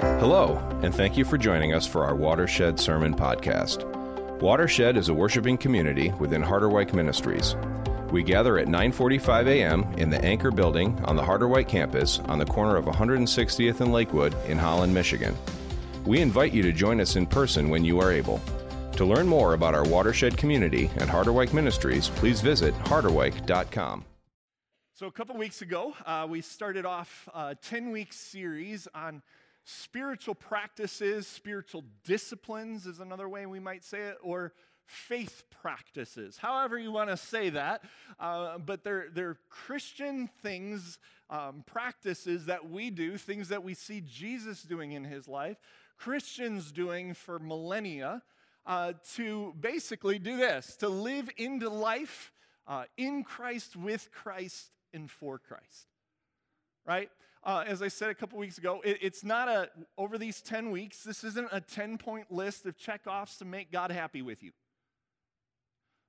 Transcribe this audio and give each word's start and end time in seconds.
Hello, 0.00 0.56
and 0.82 0.94
thank 0.94 1.18
you 1.18 1.26
for 1.26 1.36
joining 1.36 1.74
us 1.74 1.86
for 1.86 2.06
our 2.06 2.14
Watershed 2.14 2.80
Sermon 2.80 3.14
Podcast. 3.14 3.84
Watershed 4.40 4.96
is 4.96 5.10
a 5.10 5.14
worshiping 5.14 5.58
community 5.58 6.10
within 6.18 6.42
Harderwyk 6.42 6.94
Ministries. 6.94 7.54
We 8.10 8.22
gather 8.22 8.56
at 8.56 8.66
9:45 8.66 9.46
a.m. 9.48 9.82
in 9.98 10.08
the 10.08 10.24
Anchor 10.24 10.50
Building 10.50 10.98
on 11.04 11.16
the 11.16 11.22
Harderwyk 11.22 11.68
campus 11.68 12.18
on 12.20 12.38
the 12.38 12.46
corner 12.46 12.78
of 12.78 12.86
160th 12.86 13.82
and 13.82 13.92
Lakewood 13.92 14.34
in 14.46 14.56
Holland, 14.56 14.94
Michigan. 14.94 15.36
We 16.06 16.22
invite 16.22 16.54
you 16.54 16.62
to 16.62 16.72
join 16.72 16.98
us 16.98 17.16
in 17.16 17.26
person 17.26 17.68
when 17.68 17.84
you 17.84 18.00
are 18.00 18.10
able. 18.10 18.40
To 18.92 19.04
learn 19.04 19.28
more 19.28 19.52
about 19.52 19.74
our 19.74 19.84
Watershed 19.84 20.38
community 20.38 20.90
and 20.96 21.10
Harderwyk 21.10 21.52
Ministries, 21.52 22.08
please 22.08 22.40
visit 22.40 22.72
harderwyk.com. 22.84 24.06
So, 24.94 25.06
a 25.06 25.12
couple 25.12 25.36
weeks 25.36 25.60
ago, 25.60 25.94
uh, 26.06 26.26
we 26.28 26.40
started 26.40 26.86
off 26.86 27.28
a 27.34 27.54
10 27.54 27.90
week 27.90 28.14
series 28.14 28.88
on 28.94 29.22
spiritual 29.70 30.34
practices, 30.34 31.26
spiritual 31.26 31.84
disciplines 32.04 32.86
is 32.86 33.00
another 33.00 33.28
way 33.28 33.46
we 33.46 33.60
might 33.60 33.84
say 33.84 34.00
it, 34.00 34.18
or 34.22 34.52
faith 34.84 35.44
practices, 35.62 36.36
however 36.36 36.76
you 36.76 36.90
want 36.90 37.08
to 37.08 37.16
say 37.16 37.50
that. 37.50 37.84
Uh, 38.18 38.58
but 38.58 38.82
they're, 38.82 39.06
they're 39.12 39.36
Christian 39.48 40.28
things, 40.42 40.98
um, 41.28 41.62
practices 41.66 42.46
that 42.46 42.68
we 42.68 42.90
do, 42.90 43.16
things 43.16 43.48
that 43.48 43.62
we 43.62 43.74
see 43.74 44.00
Jesus 44.00 44.62
doing 44.62 44.92
in 44.92 45.04
his 45.04 45.28
life, 45.28 45.58
Christians 45.96 46.72
doing 46.72 47.14
for 47.14 47.38
millennia. 47.38 48.22
Uh, 48.66 48.92
to 49.14 49.54
basically 49.58 50.18
do 50.18 50.36
this 50.36 50.76
to 50.76 50.88
live 50.88 51.30
into 51.38 51.70
life 51.70 52.30
uh, 52.68 52.84
in 52.98 53.24
Christ, 53.24 53.74
with 53.74 54.10
Christ, 54.12 54.70
and 54.92 55.10
for 55.10 55.38
Christ. 55.38 55.86
Right? 56.86 57.10
Uh, 57.42 57.64
as 57.66 57.80
I 57.80 57.88
said 57.88 58.10
a 58.10 58.14
couple 58.14 58.38
weeks 58.38 58.58
ago, 58.58 58.82
it, 58.84 58.98
it's 59.00 59.24
not 59.24 59.48
a, 59.48 59.70
over 59.96 60.18
these 60.18 60.42
10 60.42 60.70
weeks, 60.70 61.02
this 61.02 61.24
isn't 61.24 61.48
a 61.50 61.60
10 61.60 61.96
point 61.96 62.30
list 62.30 62.66
of 62.66 62.76
check 62.76 63.02
offs 63.06 63.38
to 63.38 63.44
make 63.44 63.72
God 63.72 63.90
happy 63.90 64.20
with 64.20 64.42
you. 64.42 64.52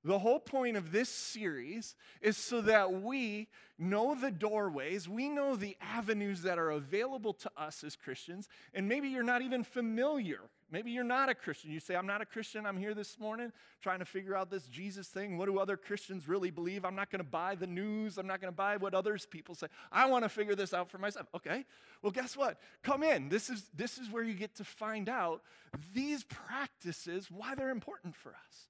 The 0.04 0.20
whole 0.20 0.40
point 0.40 0.78
of 0.78 0.92
this 0.92 1.09
series 1.09 1.96
is 2.22 2.36
so 2.36 2.62
that 2.62 2.92
we 2.92 3.48
know 3.78 4.16
the 4.16 4.32
doorways, 4.32 5.08
we 5.08 5.30
know 5.30 5.56
the 5.56 5.78
avenues 5.80 6.42
that 6.42 6.58
are 6.58 6.72
available 6.72 7.34
to 7.34 7.52
us 7.56 7.84
as 7.84 7.96
Christians, 7.96 8.50
and 8.74 8.90
maybe 8.90 9.09
you're 9.09 9.24
not 9.24 9.44
even 9.44 9.64
familiar. 9.64 10.40
Maybe 10.72 10.92
you're 10.92 11.04
not 11.04 11.28
a 11.28 11.36
Christian. 11.36 11.70
You 11.70 11.82
say, 11.82 11.96
I'm 11.96 12.08
not 12.08 12.22
a 12.22 12.26
Christian. 12.26 12.66
I'm 12.66 12.78
here 12.78 12.94
this 12.94 13.20
morning 13.20 13.52
trying 13.82 14.00
to 14.00 14.06
figure 14.06 14.38
out 14.38 14.50
this 14.50 14.68
Jesus 14.68 15.10
thing. 15.10 15.38
What 15.38 15.48
do 15.48 15.60
other 15.60 15.76
Christians 15.76 16.30
really 16.30 16.50
believe? 16.50 16.86
I'm 16.86 16.96
not 16.96 17.12
going 17.12 17.20
to 17.20 17.30
buy 17.30 17.56
the 17.56 17.68
news. 17.68 18.18
I'm 18.18 18.26
not 18.26 18.40
going 18.40 18.52
to 18.52 18.56
buy 18.56 18.78
what 18.78 18.94
others 18.94 19.26
people 19.26 19.54
say. 19.54 19.68
I 19.92 20.06
want 20.06 20.24
to 20.24 20.30
figure 20.30 20.56
this 20.56 20.74
out 20.74 20.90
for 20.90 20.98
myself. 20.98 21.28
Okay. 21.36 21.66
Well, 22.02 22.12
guess 22.12 22.38
what? 22.38 22.58
Come 22.84 23.04
in. 23.04 23.28
This 23.28 23.50
is, 23.50 23.66
this 23.76 23.98
is 23.98 24.10
where 24.10 24.24
you 24.24 24.34
get 24.34 24.56
to 24.56 24.64
find 24.64 25.10
out 25.10 25.42
these 25.94 26.24
practices, 26.24 27.30
why 27.30 27.54
they're 27.54 27.70
important 27.70 28.16
for 28.16 28.30
us 28.30 28.68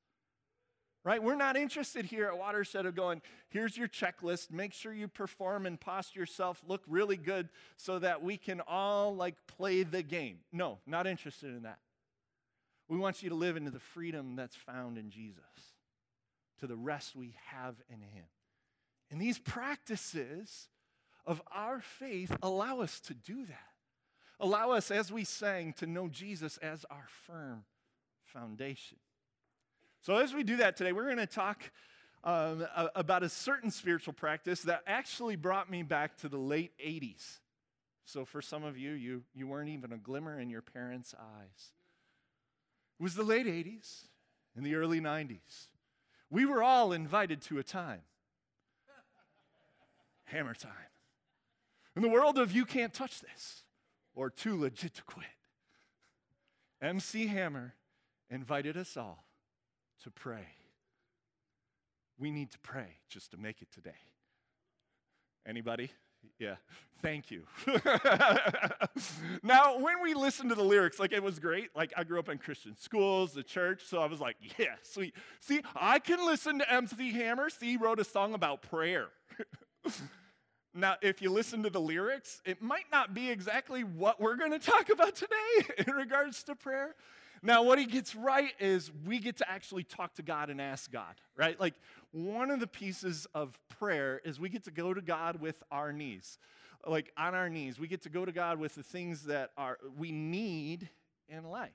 right? 1.03 1.21
We're 1.21 1.35
not 1.35 1.57
interested 1.57 2.05
here 2.05 2.27
at 2.27 2.37
Watershed 2.37 2.85
of 2.85 2.95
going, 2.95 3.23
here's 3.49 3.75
your 3.75 3.87
checklist, 3.87 4.51
make 4.51 4.71
sure 4.71 4.93
you 4.93 5.07
perform 5.07 5.65
and 5.65 5.79
posture 5.79 6.19
yourself, 6.19 6.61
look 6.67 6.83
really 6.87 7.17
good 7.17 7.49
so 7.75 7.97
that 7.99 8.21
we 8.21 8.37
can 8.37 8.61
all 8.67 9.15
like 9.15 9.35
play 9.47 9.81
the 9.83 10.03
game. 10.03 10.37
No, 10.51 10.77
not 10.85 11.07
interested 11.07 11.55
in 11.55 11.63
that. 11.63 11.79
We 12.91 12.97
want 12.97 13.23
you 13.23 13.29
to 13.29 13.35
live 13.35 13.55
into 13.55 13.71
the 13.71 13.79
freedom 13.79 14.35
that's 14.35 14.57
found 14.57 14.97
in 14.97 15.11
Jesus, 15.11 15.39
to 16.59 16.67
the 16.67 16.75
rest 16.75 17.15
we 17.15 17.35
have 17.45 17.75
in 17.89 18.01
Him. 18.01 18.25
And 19.09 19.21
these 19.21 19.39
practices 19.39 20.67
of 21.25 21.41
our 21.55 21.79
faith 21.79 22.35
allow 22.43 22.81
us 22.81 22.99
to 23.05 23.13
do 23.13 23.45
that. 23.45 23.69
Allow 24.41 24.71
us, 24.71 24.91
as 24.91 25.09
we 25.09 25.23
sang, 25.23 25.71
to 25.77 25.85
know 25.85 26.09
Jesus 26.09 26.57
as 26.57 26.83
our 26.91 27.05
firm 27.25 27.63
foundation. 28.25 28.97
So, 30.01 30.17
as 30.17 30.33
we 30.33 30.43
do 30.43 30.57
that 30.57 30.75
today, 30.75 30.91
we're 30.91 31.05
going 31.05 31.15
to 31.15 31.25
talk 31.25 31.71
um, 32.25 32.67
about 32.93 33.23
a 33.23 33.29
certain 33.29 33.71
spiritual 33.71 34.11
practice 34.11 34.63
that 34.63 34.81
actually 34.85 35.37
brought 35.37 35.71
me 35.71 35.81
back 35.81 36.17
to 36.17 36.27
the 36.27 36.37
late 36.37 36.73
80s. 36.85 37.37
So, 38.03 38.25
for 38.25 38.41
some 38.41 38.65
of 38.65 38.77
you, 38.77 38.91
you, 38.91 39.23
you 39.33 39.47
weren't 39.47 39.69
even 39.69 39.93
a 39.93 39.97
glimmer 39.97 40.37
in 40.37 40.49
your 40.49 40.61
parents' 40.61 41.15
eyes. 41.17 41.71
It 43.01 43.03
was 43.03 43.15
the 43.15 43.23
late 43.23 43.47
80s 43.47 44.03
and 44.55 44.63
the 44.63 44.75
early 44.75 45.01
90s. 45.01 45.69
We 46.29 46.45
were 46.45 46.61
all 46.61 46.93
invited 46.93 47.41
to 47.41 47.57
a 47.57 47.63
time 47.63 48.01
hammer 50.25 50.53
time. 50.53 50.71
In 51.95 52.03
the 52.03 52.09
world 52.09 52.37
of 52.37 52.51
you 52.51 52.63
can't 52.63 52.93
touch 52.93 53.19
this 53.19 53.63
or 54.13 54.29
too 54.29 54.55
legit 54.55 54.93
to 54.93 55.03
quit, 55.03 55.25
MC 56.79 57.25
Hammer 57.25 57.73
invited 58.29 58.77
us 58.77 58.95
all 58.95 59.25
to 60.03 60.11
pray. 60.11 60.47
We 62.19 62.29
need 62.29 62.51
to 62.51 62.59
pray 62.59 62.99
just 63.09 63.31
to 63.31 63.37
make 63.37 63.63
it 63.63 63.71
today. 63.71 63.89
Anybody? 65.43 65.89
Yeah, 66.39 66.55
thank 67.01 67.29
you. 67.31 67.43
now, 69.43 69.77
when 69.77 70.01
we 70.01 70.13
listen 70.13 70.49
to 70.49 70.55
the 70.55 70.63
lyrics, 70.63 70.99
like 70.99 71.11
it 71.11 71.21
was 71.21 71.39
great. 71.39 71.69
Like 71.75 71.93
I 71.95 72.03
grew 72.03 72.19
up 72.19 72.29
in 72.29 72.37
Christian 72.37 72.75
schools, 72.75 73.33
the 73.33 73.43
church, 73.43 73.81
so 73.85 73.99
I 73.99 74.07
was 74.07 74.19
like, 74.19 74.37
yeah, 74.57 74.75
sweet. 74.81 75.13
See, 75.39 75.61
I 75.75 75.99
can 75.99 76.25
listen 76.25 76.59
to 76.59 76.73
MC 76.73 77.11
Hammer. 77.11 77.49
See, 77.49 77.71
he 77.71 77.77
wrote 77.77 77.99
a 77.99 78.03
song 78.03 78.33
about 78.33 78.61
prayer. 78.63 79.09
now, 80.73 80.95
if 81.01 81.21
you 81.21 81.29
listen 81.29 81.63
to 81.63 81.69
the 81.69 81.81
lyrics, 81.81 82.41
it 82.45 82.61
might 82.61 82.85
not 82.91 83.13
be 83.13 83.29
exactly 83.29 83.83
what 83.83 84.19
we're 84.19 84.35
going 84.35 84.51
to 84.51 84.59
talk 84.59 84.89
about 84.89 85.15
today 85.15 85.73
in 85.87 85.93
regards 85.93 86.43
to 86.43 86.55
prayer. 86.55 86.95
Now, 87.43 87.63
what 87.63 87.79
he 87.79 87.85
gets 87.85 88.15
right 88.15 88.51
is 88.59 88.91
we 89.05 89.17
get 89.17 89.37
to 89.37 89.49
actually 89.49 89.83
talk 89.83 90.13
to 90.15 90.21
God 90.21 90.51
and 90.51 90.61
ask 90.61 90.91
God, 90.91 91.15
right? 91.35 91.59
Like, 91.59 91.73
one 92.11 92.51
of 92.51 92.59
the 92.59 92.67
pieces 92.67 93.27
of 93.33 93.57
prayer 93.69 94.21
is 94.23 94.39
we 94.39 94.49
get 94.49 94.63
to 94.65 94.71
go 94.71 94.93
to 94.93 95.01
God 95.01 95.39
with 95.39 95.63
our 95.71 95.93
knees, 95.93 96.37
like 96.85 97.11
on 97.17 97.33
our 97.35 97.49
knees. 97.49 97.79
We 97.79 97.87
get 97.87 98.01
to 98.03 98.09
go 98.09 98.25
to 98.25 98.31
God 98.31 98.59
with 98.59 98.75
the 98.75 98.83
things 98.83 99.23
that 99.23 99.51
are 99.57 99.77
we 99.97 100.11
need 100.11 100.89
in 101.29 101.45
life, 101.45 101.71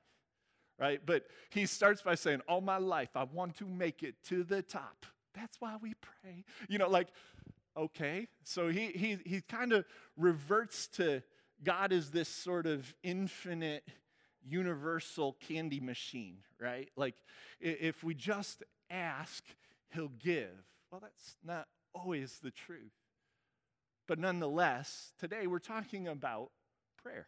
right? 0.78 1.00
But 1.04 1.26
he 1.50 1.66
starts 1.66 2.02
by 2.02 2.14
saying, 2.14 2.42
All 2.48 2.60
my 2.60 2.78
life, 2.78 3.10
I 3.14 3.24
want 3.24 3.56
to 3.58 3.66
make 3.66 4.02
it 4.02 4.16
to 4.24 4.44
the 4.44 4.62
top. 4.62 5.06
That's 5.34 5.60
why 5.60 5.76
we 5.80 5.94
pray. 5.94 6.44
You 6.68 6.78
know, 6.78 6.88
like, 6.88 7.08
okay. 7.76 8.28
So 8.44 8.68
he, 8.68 8.86
he, 8.88 9.18
he 9.24 9.40
kind 9.42 9.72
of 9.72 9.84
reverts 10.16 10.86
to 10.88 11.22
God 11.62 11.92
as 11.92 12.10
this 12.10 12.28
sort 12.28 12.66
of 12.66 12.94
infinite 13.02 13.84
universal 14.46 15.36
candy 15.48 15.80
machine, 15.80 16.38
right? 16.60 16.88
Like 16.96 17.14
if 17.60 18.04
we 18.04 18.14
just 18.14 18.62
ask, 18.90 19.44
he'll 19.92 20.12
give. 20.18 20.64
Well, 20.90 21.00
that's 21.00 21.36
not 21.44 21.66
always 21.94 22.38
the 22.42 22.50
truth. 22.50 22.92
But 24.06 24.18
nonetheless, 24.18 25.12
today 25.18 25.46
we're 25.46 25.58
talking 25.58 26.06
about 26.06 26.50
prayer. 27.02 27.26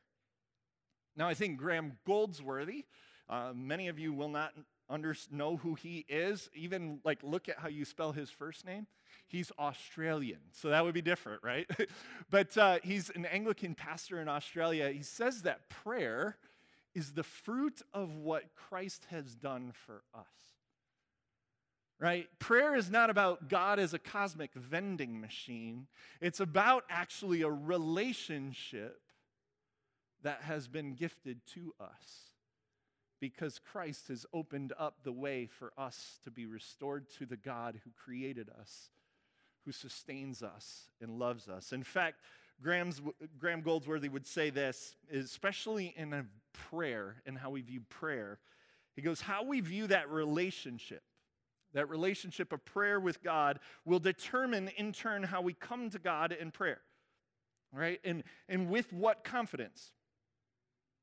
Now, 1.17 1.29
I 1.29 1.35
think 1.35 1.59
Graham 1.59 1.99
Goldsworthy, 2.07 2.85
uh, 3.29 3.53
many 3.55 3.89
of 3.89 3.99
you 3.99 4.13
will 4.13 4.29
not 4.29 4.53
under, 4.89 5.15
know 5.31 5.57
who 5.57 5.75
he 5.75 6.07
is. 6.09 6.49
Even 6.55 7.01
like 7.05 7.19
look 7.23 7.49
at 7.49 7.59
how 7.59 7.69
you 7.69 7.85
spell 7.85 8.13
his 8.13 8.31
first 8.31 8.65
name. 8.65 8.87
He's 9.27 9.53
Australian, 9.59 10.41
so 10.53 10.71
that 10.71 10.85
would 10.85 10.95
be 10.95 11.03
different, 11.03 11.43
right? 11.43 11.69
but 12.31 12.57
uh, 12.57 12.79
he's 12.83 13.11
an 13.11 13.27
Anglican 13.27 13.75
pastor 13.75 14.21
in 14.21 14.29
Australia. 14.29 14.91
He 14.91 15.03
says 15.03 15.43
that 15.43 15.69
prayer 15.69 16.39
is 16.95 17.13
the 17.13 17.23
fruit 17.23 17.83
of 17.93 18.17
what 18.17 18.45
Christ 18.55 19.07
has 19.11 19.35
done 19.35 19.73
for 19.73 20.03
us. 20.15 20.58
Right? 22.01 22.29
Prayer 22.39 22.77
is 22.77 22.91
not 22.91 23.11
about 23.11 23.49
God 23.49 23.81
as 23.81 23.93
a 23.93 23.99
cosmic 23.99 24.55
vending 24.55 25.21
machine, 25.21 25.87
it's 26.21 26.41
about 26.41 26.85
actually 26.89 27.43
a 27.43 27.51
relationship 27.51 29.01
that 30.23 30.43
has 30.43 30.69
been 30.69 30.95
gifted 30.95 31.41
to 31.55 31.75
us 31.81 32.29
because 33.21 33.59
Christ 33.59 34.09
has 34.09 34.27
opened 34.33 34.73
up 34.79 35.03
the 35.03 35.13
way 35.13 35.47
for 35.47 35.73
us 35.77 36.19
to 36.25 36.31
be 36.31 36.47
restored 36.47 37.07
to 37.19 37.27
the 37.27 37.37
God 37.37 37.81
who 37.85 37.91
created 37.91 38.49
us, 38.61 38.91
who 39.65 39.73
sustains 39.73 40.43
us 40.43 40.85
and 41.01 41.19
loves 41.19 41.49
us. 41.49 41.73
In 41.73 41.83
fact, 41.83 42.21
Graham's, 42.63 43.01
Graham 43.39 43.61
Goldsworthy 43.61 44.09
would 44.09 44.27
say 44.27 44.51
this, 44.51 44.97
especially 45.13 45.95
in 45.97 46.13
a 46.13 46.27
prayer 46.53 47.17
and 47.27 47.39
how 47.39 47.51
we 47.51 47.61
view 47.61 47.81
prayer. 47.89 48.39
He 48.95 49.03
goes, 49.03 49.21
How 49.21 49.45
we 49.45 49.61
view 49.61 49.87
that 49.89 50.11
relationship, 50.11 51.03
that 51.75 51.89
relationship 51.89 52.53
of 52.53 52.65
prayer 52.65 52.99
with 52.99 53.23
God, 53.23 53.61
will 53.85 53.99
determine 53.99 54.69
in 54.77 54.93
turn 54.93 55.23
how 55.25 55.41
we 55.43 55.53
come 55.53 55.91
to 55.91 55.99
God 55.99 56.33
in 56.33 56.51
prayer. 56.51 56.81
Right? 57.73 58.01
And, 58.05 58.25
and 58.49 58.71
with 58.71 58.93
what 58.93 59.25
confidence? 59.25 59.93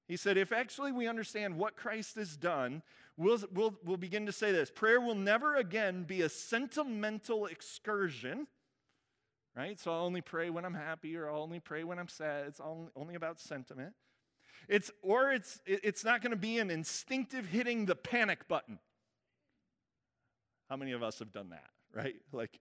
He 0.08 0.18
said, 0.18 0.38
if 0.38 0.52
actually 0.52 0.92
we 0.92 1.08
understand 1.08 1.58
what 1.58 1.76
Christ 1.76 2.16
has 2.16 2.38
done, 2.38 2.84
we'll, 3.18 3.40
we'll, 3.54 3.76
we'll 3.84 3.98
begin 3.98 4.26
to 4.26 4.32
say 4.32 4.52
this 4.52 4.72
prayer 4.72 5.00
will 5.00 5.16
never 5.16 5.56
again 5.56 6.04
be 6.04 6.22
a 6.22 6.30
sentimental 6.30 7.46
excursion 7.46 8.48
right? 9.56 9.80
So 9.80 9.92
I'll 9.92 10.06
only 10.06 10.22
pray 10.22 10.50
when 10.50 10.66
I'm 10.66 10.74
happy 10.74 11.16
or 11.16 11.30
I'll 11.30 11.42
only 11.42 11.60
pray 11.60 11.84
when 11.84 11.98
I'm 11.98 12.08
sad. 12.08 12.46
It's 12.48 12.62
only 12.96 13.16
about 13.16 13.40
sentiment. 13.40 13.94
It's, 14.68 14.92
or 15.02 15.32
it's, 15.32 15.62
it's 15.66 16.04
not 16.04 16.22
going 16.22 16.32
to 16.32 16.38
be 16.38 16.60
an 16.60 16.70
instinctive 16.72 17.46
hitting 17.46 17.86
the 17.86 17.96
panic 17.96 18.48
button. 18.48 18.80
How 20.70 20.76
many 20.76 20.92
of 20.94 21.04
us 21.04 21.20
have 21.20 21.32
done 21.32 21.50
that, 21.50 21.70
right? 21.94 22.16
Like, 22.32 22.60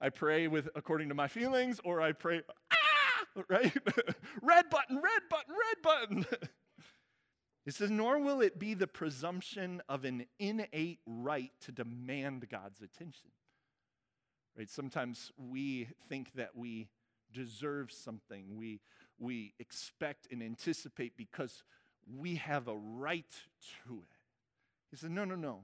I 0.00 0.10
pray 0.10 0.48
with 0.48 0.68
according 0.74 1.08
to 1.08 1.14
my 1.14 1.28
feelings, 1.28 1.80
or 1.84 2.00
I 2.00 2.12
pray, 2.12 2.42
ah, 2.72 3.42
right? 3.48 3.72
red 4.42 4.70
button, 4.70 4.96
red 4.96 5.22
button, 5.30 5.54
red 5.54 5.82
button. 5.82 6.26
It 7.64 7.74
says, 7.74 7.90
nor 7.90 8.20
will 8.20 8.42
it 8.42 8.60
be 8.60 8.74
the 8.74 8.86
presumption 8.86 9.82
of 9.88 10.04
an 10.04 10.26
innate 10.38 11.00
right 11.04 11.50
to 11.62 11.72
demand 11.72 12.48
God's 12.48 12.80
attention. 12.80 13.30
Right? 14.56 14.70
Sometimes 14.70 15.32
we 15.36 15.88
think 16.08 16.32
that 16.34 16.54
we 16.54 16.88
deserve 17.32 17.90
something. 17.90 18.56
We, 18.56 18.80
we 19.18 19.54
expect 19.58 20.28
and 20.30 20.42
anticipate 20.44 21.16
because 21.16 21.64
we 22.06 22.36
have 22.36 22.68
a 22.68 22.76
right 22.76 23.34
to 23.86 23.94
it. 23.94 24.16
He 24.92 24.96
said, 24.96 25.10
no, 25.10 25.24
no, 25.24 25.34
no. 25.34 25.62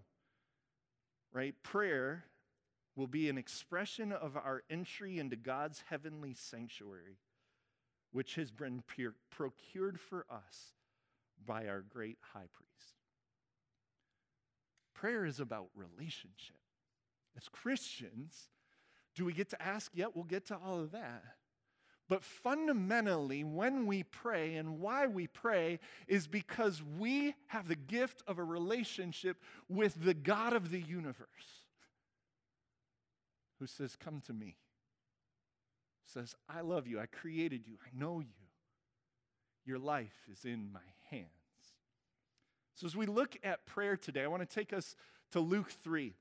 Right? 1.33 1.55
Prayer 1.63 2.25
will 2.95 3.07
be 3.07 3.29
an 3.29 3.39
expression 3.39 4.13
of 4.13 4.37
our 4.37 4.63
entry 4.69 5.19
into 5.19 5.37
God's 5.37 5.83
heavenly 5.89 6.35
sanctuary, 6.35 7.19
which 8.11 8.35
has 8.35 8.51
been 8.51 8.83
procured 9.31 9.99
for 9.99 10.27
us 10.31 10.75
by 11.45 11.67
our 11.69 11.81
great 11.81 12.19
high 12.35 12.49
priest. 12.53 12.97
Prayer 14.95 15.25
is 15.25 15.41
about 15.41 15.69
relationship. 15.75 16.57
As 17.37 17.49
Christians, 17.49 18.49
do 19.15 19.25
we 19.25 19.33
get 19.33 19.49
to 19.51 19.63
ask? 19.63 19.91
Yet 19.95 20.05
yeah, 20.05 20.13
we'll 20.15 20.25
get 20.25 20.47
to 20.47 20.57
all 20.57 20.81
of 20.81 20.93
that. 20.93 21.25
But 22.13 22.25
fundamentally, 22.25 23.43
when 23.43 23.87
we 23.87 24.03
pray 24.03 24.57
and 24.57 24.81
why 24.81 25.07
we 25.07 25.29
pray 25.29 25.81
is 26.07 26.27
because 26.27 26.83
we 26.99 27.35
have 27.47 27.69
the 27.69 27.75
gift 27.75 28.23
of 28.27 28.39
a 28.39 28.45
relationship 28.45 29.39
with 29.67 29.95
the 30.05 30.13
God 30.13 30.53
of 30.53 30.71
the 30.71 30.83
universe 30.83 31.27
who 33.59 33.67
says, 33.67 33.97
Come 33.97 34.21
to 34.27 34.35
me. 34.35 34.59
Says, 36.05 36.35
I 36.51 36.61
love 36.61 36.87
you. 36.87 37.01
I 37.01 37.07
created 37.07 37.67
you. 37.67 37.79
I 37.83 37.89
know 37.99 38.21
you. 38.21 38.27
Your 39.65 39.79
life 39.79 40.29
is 40.31 40.45
in 40.45 40.71
my 40.71 40.81
hands. 41.09 41.31
So, 42.75 42.87
as 42.87 42.95
we 42.95 43.07
look 43.07 43.39
at 43.43 43.65
prayer 43.65 43.97
today, 43.97 44.25
I 44.25 44.27
want 44.27 44.47
to 44.47 44.55
take 44.55 44.75
us 44.75 44.97
to 45.31 45.41
Luke 45.41 45.73
3. 45.83 46.13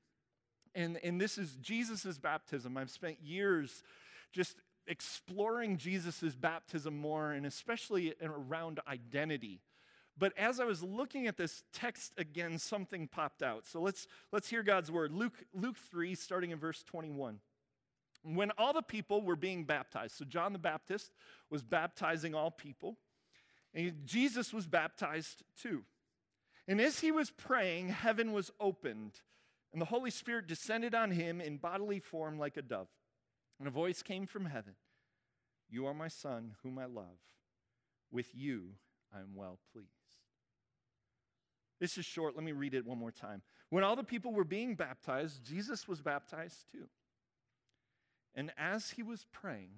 And, 0.74 0.98
and 1.04 1.20
this 1.20 1.36
is 1.36 1.56
Jesus' 1.56 2.16
baptism. 2.16 2.78
I've 2.78 2.90
spent 2.90 3.18
years 3.22 3.82
just 4.32 4.56
exploring 4.86 5.76
Jesus' 5.76 6.34
baptism 6.34 6.96
more, 6.96 7.32
and 7.32 7.46
especially 7.46 8.14
around 8.22 8.80
identity. 8.88 9.60
But 10.18 10.36
as 10.36 10.60
I 10.60 10.64
was 10.64 10.82
looking 10.82 11.26
at 11.26 11.36
this 11.36 11.62
text 11.72 12.12
again, 12.18 12.58
something 12.58 13.08
popped 13.08 13.42
out. 13.42 13.66
So 13.66 13.80
let's, 13.80 14.06
let's 14.30 14.48
hear 14.48 14.62
God's 14.62 14.90
word. 14.90 15.12
Luke, 15.12 15.44
Luke 15.54 15.76
3, 15.90 16.14
starting 16.14 16.50
in 16.50 16.58
verse 16.58 16.82
21. 16.82 17.38
When 18.24 18.50
all 18.52 18.72
the 18.72 18.82
people 18.82 19.22
were 19.22 19.36
being 19.36 19.64
baptized, 19.64 20.16
so 20.16 20.24
John 20.24 20.52
the 20.52 20.58
Baptist 20.58 21.12
was 21.50 21.62
baptizing 21.62 22.34
all 22.34 22.50
people, 22.50 22.96
and 23.74 23.94
Jesus 24.04 24.52
was 24.52 24.66
baptized 24.66 25.42
too. 25.60 25.82
And 26.68 26.80
as 26.80 27.00
he 27.00 27.10
was 27.10 27.30
praying, 27.30 27.88
heaven 27.88 28.32
was 28.32 28.52
opened, 28.60 29.20
and 29.72 29.80
the 29.80 29.86
Holy 29.86 30.10
Spirit 30.10 30.46
descended 30.46 30.94
on 30.94 31.10
him 31.10 31.40
in 31.40 31.56
bodily 31.56 31.98
form 31.98 32.38
like 32.38 32.56
a 32.56 32.62
dove. 32.62 32.88
And 33.62 33.68
a 33.68 33.70
voice 33.70 34.02
came 34.02 34.26
from 34.26 34.46
heaven 34.46 34.74
You 35.70 35.86
are 35.86 35.94
my 35.94 36.08
Son, 36.08 36.56
whom 36.64 36.80
I 36.80 36.86
love. 36.86 37.20
With 38.10 38.34
you 38.34 38.70
I 39.14 39.20
am 39.20 39.36
well 39.36 39.60
pleased. 39.72 39.88
This 41.78 41.96
is 41.96 42.04
short. 42.04 42.34
Let 42.34 42.44
me 42.44 42.50
read 42.50 42.74
it 42.74 42.84
one 42.84 42.98
more 42.98 43.12
time. 43.12 43.40
When 43.70 43.84
all 43.84 43.94
the 43.94 44.02
people 44.02 44.32
were 44.32 44.42
being 44.42 44.74
baptized, 44.74 45.44
Jesus 45.44 45.86
was 45.86 46.00
baptized 46.00 46.64
too. 46.72 46.88
And 48.34 48.50
as 48.58 48.90
he 48.90 49.04
was 49.04 49.26
praying, 49.30 49.70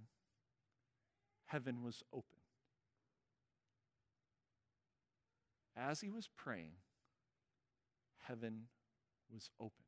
heaven 1.44 1.82
was 1.82 2.02
open. 2.10 2.38
As 5.76 6.00
he 6.00 6.08
was 6.08 6.30
praying, 6.38 6.72
heaven 8.16 8.68
was 9.30 9.50
open. 9.60 9.83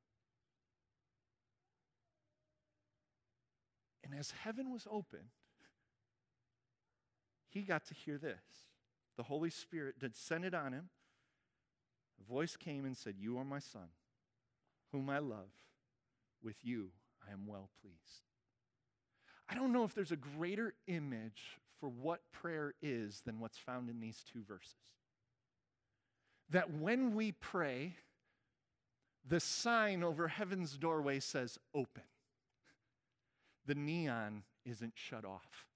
And 4.06 4.19
as 4.19 4.31
heaven 4.31 4.73
was 4.73 4.87
opened, 4.91 5.31
he 7.49 7.62
got 7.62 7.85
to 7.87 7.94
hear 7.94 8.19
this. 8.19 8.41
The 9.17 9.25
Holy 9.25 9.50
Spirit 9.50 9.99
descended 9.99 10.55
on 10.55 10.73
him. 10.73 10.91
A 12.20 12.32
voice 12.32 12.56
came 12.56 12.85
and 12.85 12.97
said, 12.97 13.17
You 13.19 13.37
are 13.38 13.44
my 13.44 13.58
son, 13.58 13.88
whom 14.93 15.11
I 15.11 15.19
love. 15.19 15.50
With 16.43 16.56
you 16.62 16.91
I 17.29 17.32
am 17.32 17.47
well 17.47 17.70
pleased. 17.82 18.23
I 19.49 19.55
don't 19.55 19.73
know 19.73 19.85
if 19.85 19.94
there's 19.94 20.12
a 20.12 20.17
greater 20.17 20.75
image 20.87 21.58
for 21.81 21.88
what 21.88 22.20
prayer 22.31 22.75
is 22.82 23.23
than 23.25 23.41
what's 23.41 23.58
found 23.58 23.91
in 23.91 24.00
these 24.00 24.23
two 24.32 24.43
verses 24.47 24.75
that 26.50 26.73
when 26.73 27.14
we 27.14 27.32
pray, 27.32 27.97
the 29.29 29.41
sign 29.41 30.03
over 30.05 30.29
heaven's 30.29 30.76
doorway 30.76 31.19
says 31.19 31.58
open. 31.75 32.05
The 33.66 33.74
neon 33.74 34.42
isn't 34.64 34.94
shut 34.94 35.24
off. 35.24 35.66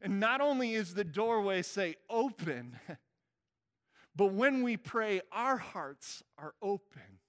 And 0.00 0.20
not 0.20 0.40
only 0.40 0.74
is 0.74 0.94
the 0.94 1.04
doorway 1.04 1.62
say 1.62 1.96
open, 2.10 2.78
but 4.16 4.32
when 4.32 4.62
we 4.62 4.76
pray, 4.76 5.20
our 5.32 5.56
hearts 5.56 6.22
are 6.36 6.54
open 6.60 7.20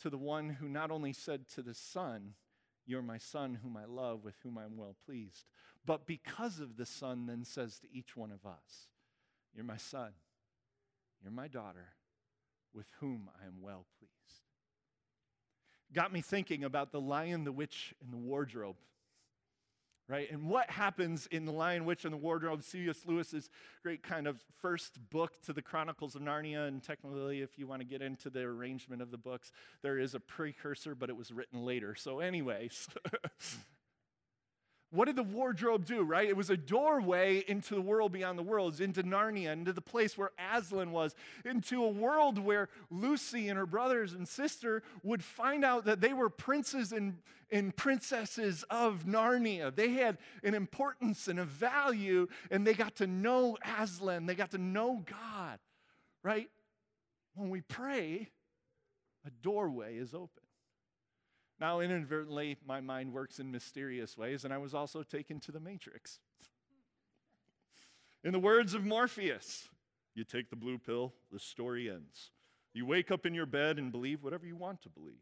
to 0.00 0.10
the 0.10 0.18
one 0.18 0.50
who 0.50 0.68
not 0.68 0.90
only 0.90 1.12
said 1.12 1.48
to 1.48 1.62
the 1.62 1.74
Son, 1.74 2.34
You're 2.86 3.02
my 3.02 3.18
Son, 3.18 3.58
whom 3.62 3.76
I 3.76 3.84
love, 3.84 4.24
with 4.24 4.36
whom 4.42 4.58
I'm 4.58 4.76
well 4.76 4.96
pleased, 5.04 5.44
but 5.84 6.06
because 6.06 6.60
of 6.60 6.76
the 6.76 6.86
Son, 6.86 7.26
then 7.26 7.44
says 7.44 7.78
to 7.80 7.88
each 7.92 8.16
one 8.16 8.30
of 8.30 8.46
us, 8.46 8.88
you're 9.54 9.64
my 9.64 9.76
son. 9.76 10.12
You're 11.22 11.32
my 11.32 11.48
daughter, 11.48 11.94
with 12.74 12.86
whom 12.98 13.30
I 13.40 13.46
am 13.46 13.62
well 13.62 13.86
pleased. 13.98 14.13
Got 15.94 16.12
me 16.12 16.20
thinking 16.20 16.64
about 16.64 16.92
the 16.92 17.00
lion, 17.00 17.44
the 17.44 17.52
witch, 17.52 17.94
and 18.02 18.12
the 18.12 18.18
wardrobe. 18.18 18.76
Right? 20.06 20.30
And 20.30 20.50
what 20.50 20.68
happens 20.68 21.26
in 21.30 21.46
The 21.46 21.52
Lion, 21.52 21.86
Witch, 21.86 22.04
and 22.04 22.12
the 22.12 22.18
Wardrobe? 22.18 22.62
C.S. 22.62 23.06
Lewis's 23.06 23.48
great 23.82 24.02
kind 24.02 24.26
of 24.26 24.38
first 24.60 24.98
book 25.08 25.40
to 25.46 25.54
the 25.54 25.62
Chronicles 25.62 26.14
of 26.14 26.20
Narnia. 26.20 26.68
And 26.68 26.82
technically, 26.82 27.40
if 27.40 27.58
you 27.58 27.66
want 27.66 27.80
to 27.80 27.86
get 27.86 28.02
into 28.02 28.28
the 28.28 28.40
arrangement 28.40 29.00
of 29.00 29.10
the 29.10 29.16
books, 29.16 29.50
there 29.80 29.98
is 29.98 30.14
a 30.14 30.20
precursor, 30.20 30.94
but 30.94 31.08
it 31.08 31.16
was 31.16 31.32
written 31.32 31.64
later. 31.64 31.94
So, 31.94 32.20
anyways, 32.20 32.86
What 34.94 35.06
did 35.06 35.16
the 35.16 35.24
wardrobe 35.24 35.84
do, 35.84 36.02
right? 36.04 36.28
It 36.28 36.36
was 36.36 36.50
a 36.50 36.56
doorway 36.56 37.42
into 37.48 37.74
the 37.74 37.80
world 37.80 38.12
beyond 38.12 38.38
the 38.38 38.44
worlds, 38.44 38.80
into 38.80 39.02
Narnia, 39.02 39.52
into 39.52 39.72
the 39.72 39.80
place 39.80 40.16
where 40.16 40.30
Aslan 40.38 40.92
was, 40.92 41.16
into 41.44 41.82
a 41.82 41.88
world 41.88 42.38
where 42.38 42.68
Lucy 42.92 43.48
and 43.48 43.58
her 43.58 43.66
brothers 43.66 44.12
and 44.12 44.28
sister 44.28 44.84
would 45.02 45.24
find 45.24 45.64
out 45.64 45.84
that 45.86 46.00
they 46.00 46.12
were 46.12 46.30
princes 46.30 46.92
and, 46.92 47.18
and 47.50 47.74
princesses 47.74 48.64
of 48.70 49.04
Narnia. 49.04 49.74
They 49.74 49.94
had 49.94 50.18
an 50.44 50.54
importance 50.54 51.26
and 51.26 51.40
a 51.40 51.44
value, 51.44 52.28
and 52.52 52.64
they 52.64 52.74
got 52.74 52.94
to 52.96 53.08
know 53.08 53.58
Aslan, 53.80 54.26
they 54.26 54.36
got 54.36 54.52
to 54.52 54.58
know 54.58 55.02
God, 55.04 55.58
right? 56.22 56.48
When 57.34 57.50
we 57.50 57.62
pray, 57.62 58.28
a 59.26 59.30
doorway 59.42 59.96
is 59.96 60.14
open. 60.14 60.43
Now, 61.60 61.80
inadvertently, 61.80 62.56
my 62.66 62.80
mind 62.80 63.12
works 63.12 63.38
in 63.38 63.50
mysterious 63.50 64.18
ways, 64.18 64.44
and 64.44 64.52
I 64.52 64.58
was 64.58 64.74
also 64.74 65.02
taken 65.02 65.38
to 65.40 65.52
the 65.52 65.60
Matrix. 65.60 66.18
In 68.24 68.32
the 68.32 68.40
words 68.40 68.74
of 68.74 68.84
Morpheus, 68.84 69.68
you 70.14 70.24
take 70.24 70.50
the 70.50 70.56
blue 70.56 70.78
pill, 70.78 71.12
the 71.30 71.38
story 71.38 71.88
ends. 71.88 72.30
You 72.72 72.86
wake 72.86 73.10
up 73.10 73.24
in 73.24 73.34
your 73.34 73.46
bed 73.46 73.78
and 73.78 73.92
believe 73.92 74.24
whatever 74.24 74.46
you 74.46 74.56
want 74.56 74.82
to 74.82 74.88
believe. 74.88 75.14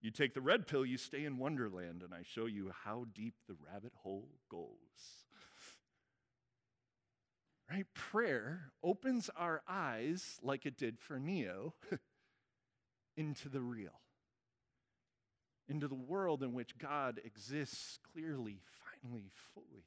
You 0.00 0.10
take 0.10 0.34
the 0.34 0.40
red 0.40 0.66
pill, 0.66 0.84
you 0.84 0.98
stay 0.98 1.24
in 1.24 1.38
Wonderland, 1.38 2.02
and 2.02 2.12
I 2.12 2.22
show 2.24 2.46
you 2.46 2.72
how 2.84 3.06
deep 3.14 3.34
the 3.48 3.56
rabbit 3.72 3.92
hole 4.02 4.28
goes. 4.50 4.68
Right? 7.70 7.86
Prayer 7.94 8.72
opens 8.82 9.30
our 9.36 9.62
eyes, 9.68 10.38
like 10.42 10.66
it 10.66 10.76
did 10.76 10.98
for 10.98 11.18
Neo, 11.18 11.74
into 13.16 13.48
the 13.48 13.62
real 13.62 14.03
into 15.68 15.88
the 15.88 15.94
world 15.94 16.42
in 16.42 16.52
which 16.52 16.76
God 16.78 17.20
exists 17.24 17.98
clearly, 18.12 18.60
finally, 19.02 19.30
fully. 19.54 19.86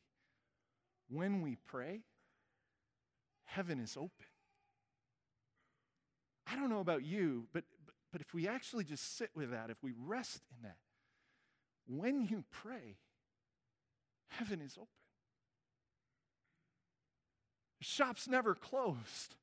When 1.09 1.41
we 1.41 1.57
pray, 1.65 2.01
heaven 3.45 3.79
is 3.79 3.95
open. 3.95 4.11
I 6.51 6.55
don't 6.55 6.69
know 6.69 6.79
about 6.79 7.03
you, 7.03 7.47
but, 7.53 7.63
but, 7.85 7.95
but 8.11 8.21
if 8.21 8.33
we 8.33 8.47
actually 8.47 8.83
just 8.83 9.17
sit 9.17 9.29
with 9.35 9.51
that, 9.51 9.69
if 9.69 9.77
we 9.83 9.93
rest 10.05 10.41
in 10.55 10.63
that, 10.63 10.77
when 11.87 12.25
you 12.25 12.43
pray, 12.51 12.97
heaven 14.29 14.61
is 14.61 14.73
open. 14.77 14.87
shop's 17.79 18.27
never 18.27 18.53
closed. 18.53 19.35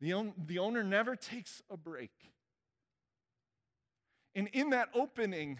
The, 0.00 0.12
own, 0.12 0.32
the 0.46 0.58
owner 0.58 0.82
never 0.82 1.16
takes 1.16 1.62
a 1.70 1.76
break. 1.76 2.33
And 4.34 4.48
in 4.48 4.70
that 4.70 4.88
opening, 4.94 5.58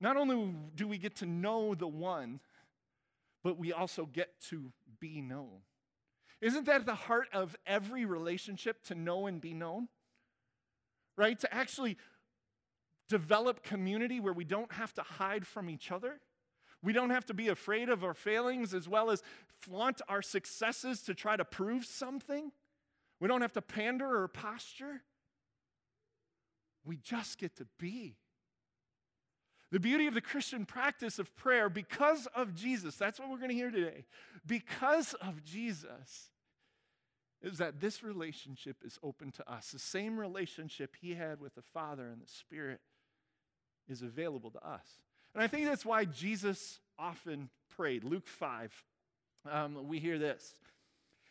not 0.00 0.16
only 0.16 0.54
do 0.74 0.86
we 0.86 0.98
get 0.98 1.16
to 1.16 1.26
know 1.26 1.74
the 1.74 1.88
one, 1.88 2.40
but 3.42 3.58
we 3.58 3.72
also 3.72 4.06
get 4.06 4.28
to 4.50 4.72
be 5.00 5.20
known. 5.20 5.62
Isn't 6.40 6.66
that 6.66 6.86
the 6.86 6.94
heart 6.94 7.28
of 7.32 7.56
every 7.66 8.04
relationship 8.04 8.84
to 8.84 8.94
know 8.94 9.26
and 9.26 9.40
be 9.40 9.54
known? 9.54 9.88
Right? 11.16 11.38
To 11.40 11.52
actually 11.52 11.96
develop 13.08 13.62
community 13.62 14.20
where 14.20 14.32
we 14.32 14.44
don't 14.44 14.72
have 14.72 14.92
to 14.94 15.02
hide 15.02 15.46
from 15.46 15.70
each 15.70 15.90
other. 15.90 16.20
We 16.82 16.92
don't 16.92 17.10
have 17.10 17.26
to 17.26 17.34
be 17.34 17.48
afraid 17.48 17.88
of 17.88 18.04
our 18.04 18.14
failings 18.14 18.72
as 18.72 18.88
well 18.88 19.10
as 19.10 19.22
flaunt 19.48 20.00
our 20.08 20.22
successes 20.22 21.02
to 21.02 21.14
try 21.14 21.36
to 21.36 21.44
prove 21.44 21.84
something. 21.84 22.52
We 23.18 23.26
don't 23.26 23.40
have 23.40 23.54
to 23.54 23.62
pander 23.62 24.22
or 24.22 24.28
posture. 24.28 25.02
We 26.88 26.96
just 26.96 27.38
get 27.38 27.54
to 27.56 27.66
be. 27.78 28.16
The 29.70 29.78
beauty 29.78 30.06
of 30.06 30.14
the 30.14 30.22
Christian 30.22 30.64
practice 30.64 31.18
of 31.18 31.36
prayer, 31.36 31.68
because 31.68 32.26
of 32.34 32.54
Jesus, 32.54 32.96
that's 32.96 33.20
what 33.20 33.28
we're 33.28 33.36
going 33.36 33.50
to 33.50 33.54
hear 33.54 33.70
today. 33.70 34.06
Because 34.46 35.12
of 35.14 35.44
Jesus, 35.44 36.30
is 37.42 37.58
that 37.58 37.78
this 37.78 38.02
relationship 38.02 38.78
is 38.82 38.98
open 39.02 39.30
to 39.32 39.52
us. 39.52 39.70
The 39.70 39.78
same 39.78 40.18
relationship 40.18 40.96
he 40.98 41.14
had 41.14 41.40
with 41.40 41.54
the 41.54 41.62
Father 41.62 42.08
and 42.08 42.22
the 42.22 42.26
Spirit 42.26 42.80
is 43.86 44.00
available 44.00 44.50
to 44.50 44.66
us. 44.66 44.86
And 45.34 45.42
I 45.42 45.46
think 45.46 45.66
that's 45.66 45.84
why 45.84 46.06
Jesus 46.06 46.80
often 46.98 47.50
prayed. 47.76 48.02
Luke 48.02 48.26
5, 48.26 48.72
um, 49.50 49.86
we 49.86 49.98
hear 49.98 50.18
this. 50.18 50.54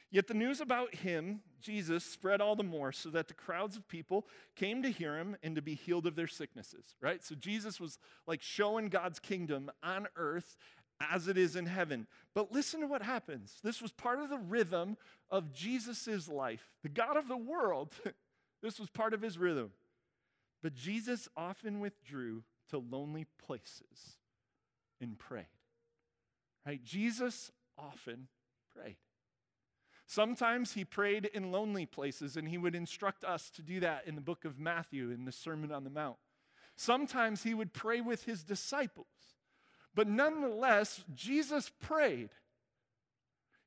Yet 0.10 0.28
the 0.28 0.34
news 0.34 0.62
about 0.62 0.96
him, 0.96 1.42
Jesus, 1.60 2.04
spread 2.04 2.40
all 2.40 2.56
the 2.56 2.64
more 2.64 2.92
so 2.92 3.10
that 3.10 3.28
the 3.28 3.34
crowds 3.34 3.76
of 3.76 3.88
people 3.88 4.26
came 4.56 4.82
to 4.84 4.90
hear 4.90 5.18
him 5.18 5.36
and 5.44 5.56
to 5.56 5.62
be 5.62 5.76
healed 5.76 6.08
of 6.08 6.16
their 6.16 6.28
sicknesses, 6.28 6.96
right? 7.02 7.24
So 7.24 7.36
Jesus 7.36 7.80
was 7.80 8.00
like 8.26 8.42
showing 8.42 8.88
God's 8.88 9.20
kingdom 9.20 9.70
on 9.84 10.08
earth 10.16 10.56
as 11.12 11.28
it 11.28 11.38
is 11.38 11.56
in 11.56 11.66
heaven. 11.66 12.08
But 12.34 12.52
listen 12.52 12.82
to 12.82 12.88
what 12.88 13.02
happens. 13.02 13.58
This 13.64 13.82
was 13.82 13.92
part 13.92 14.20
of 14.20 14.30
the 14.30 14.38
rhythm 14.38 14.98
of 15.30 15.52
Jesus' 15.52 16.28
life. 16.28 16.72
The 16.84 16.90
God 16.90 17.18
of 17.18 17.28
the 17.28 17.38
world, 17.38 17.94
this 18.64 18.80
was 18.80 18.90
part 18.90 19.14
of 19.14 19.22
his 19.22 19.38
rhythm. 19.38 19.72
But 20.64 20.74
Jesus 20.74 21.28
often 21.36 21.80
withdrew 21.80 22.44
to 22.70 22.78
lonely 22.78 23.26
places 23.46 24.18
and 25.00 25.18
prayed. 25.18 25.46
Right? 26.66 26.84
Jesus 26.84 27.52
often 27.78 28.28
prayed. 28.76 28.98
Sometimes 30.10 30.74
he 30.74 30.86
prayed 30.86 31.26
in 31.26 31.52
lonely 31.52 31.86
places, 31.86 32.38
and 32.38 32.48
he 32.48 32.58
would 32.58 32.76
instruct 32.76 33.26
us 33.26 33.50
to 33.52 33.62
do 33.62 33.82
that 33.82 34.08
in 34.08 34.16
the 34.16 34.22
book 34.22 34.46
of 34.46 34.58
Matthew 34.58 35.12
in 35.12 35.26
the 35.26 35.34
Sermon 35.34 35.70
on 35.72 35.84
the 35.84 35.90
Mount. 35.90 36.16
Sometimes 36.78 37.44
he 37.44 37.54
would 37.54 37.74
pray 37.74 38.00
with 38.00 38.24
his 38.24 38.44
disciples. 38.44 39.08
But 39.94 40.08
nonetheless, 40.08 41.04
Jesus 41.14 41.70
prayed. 41.82 42.30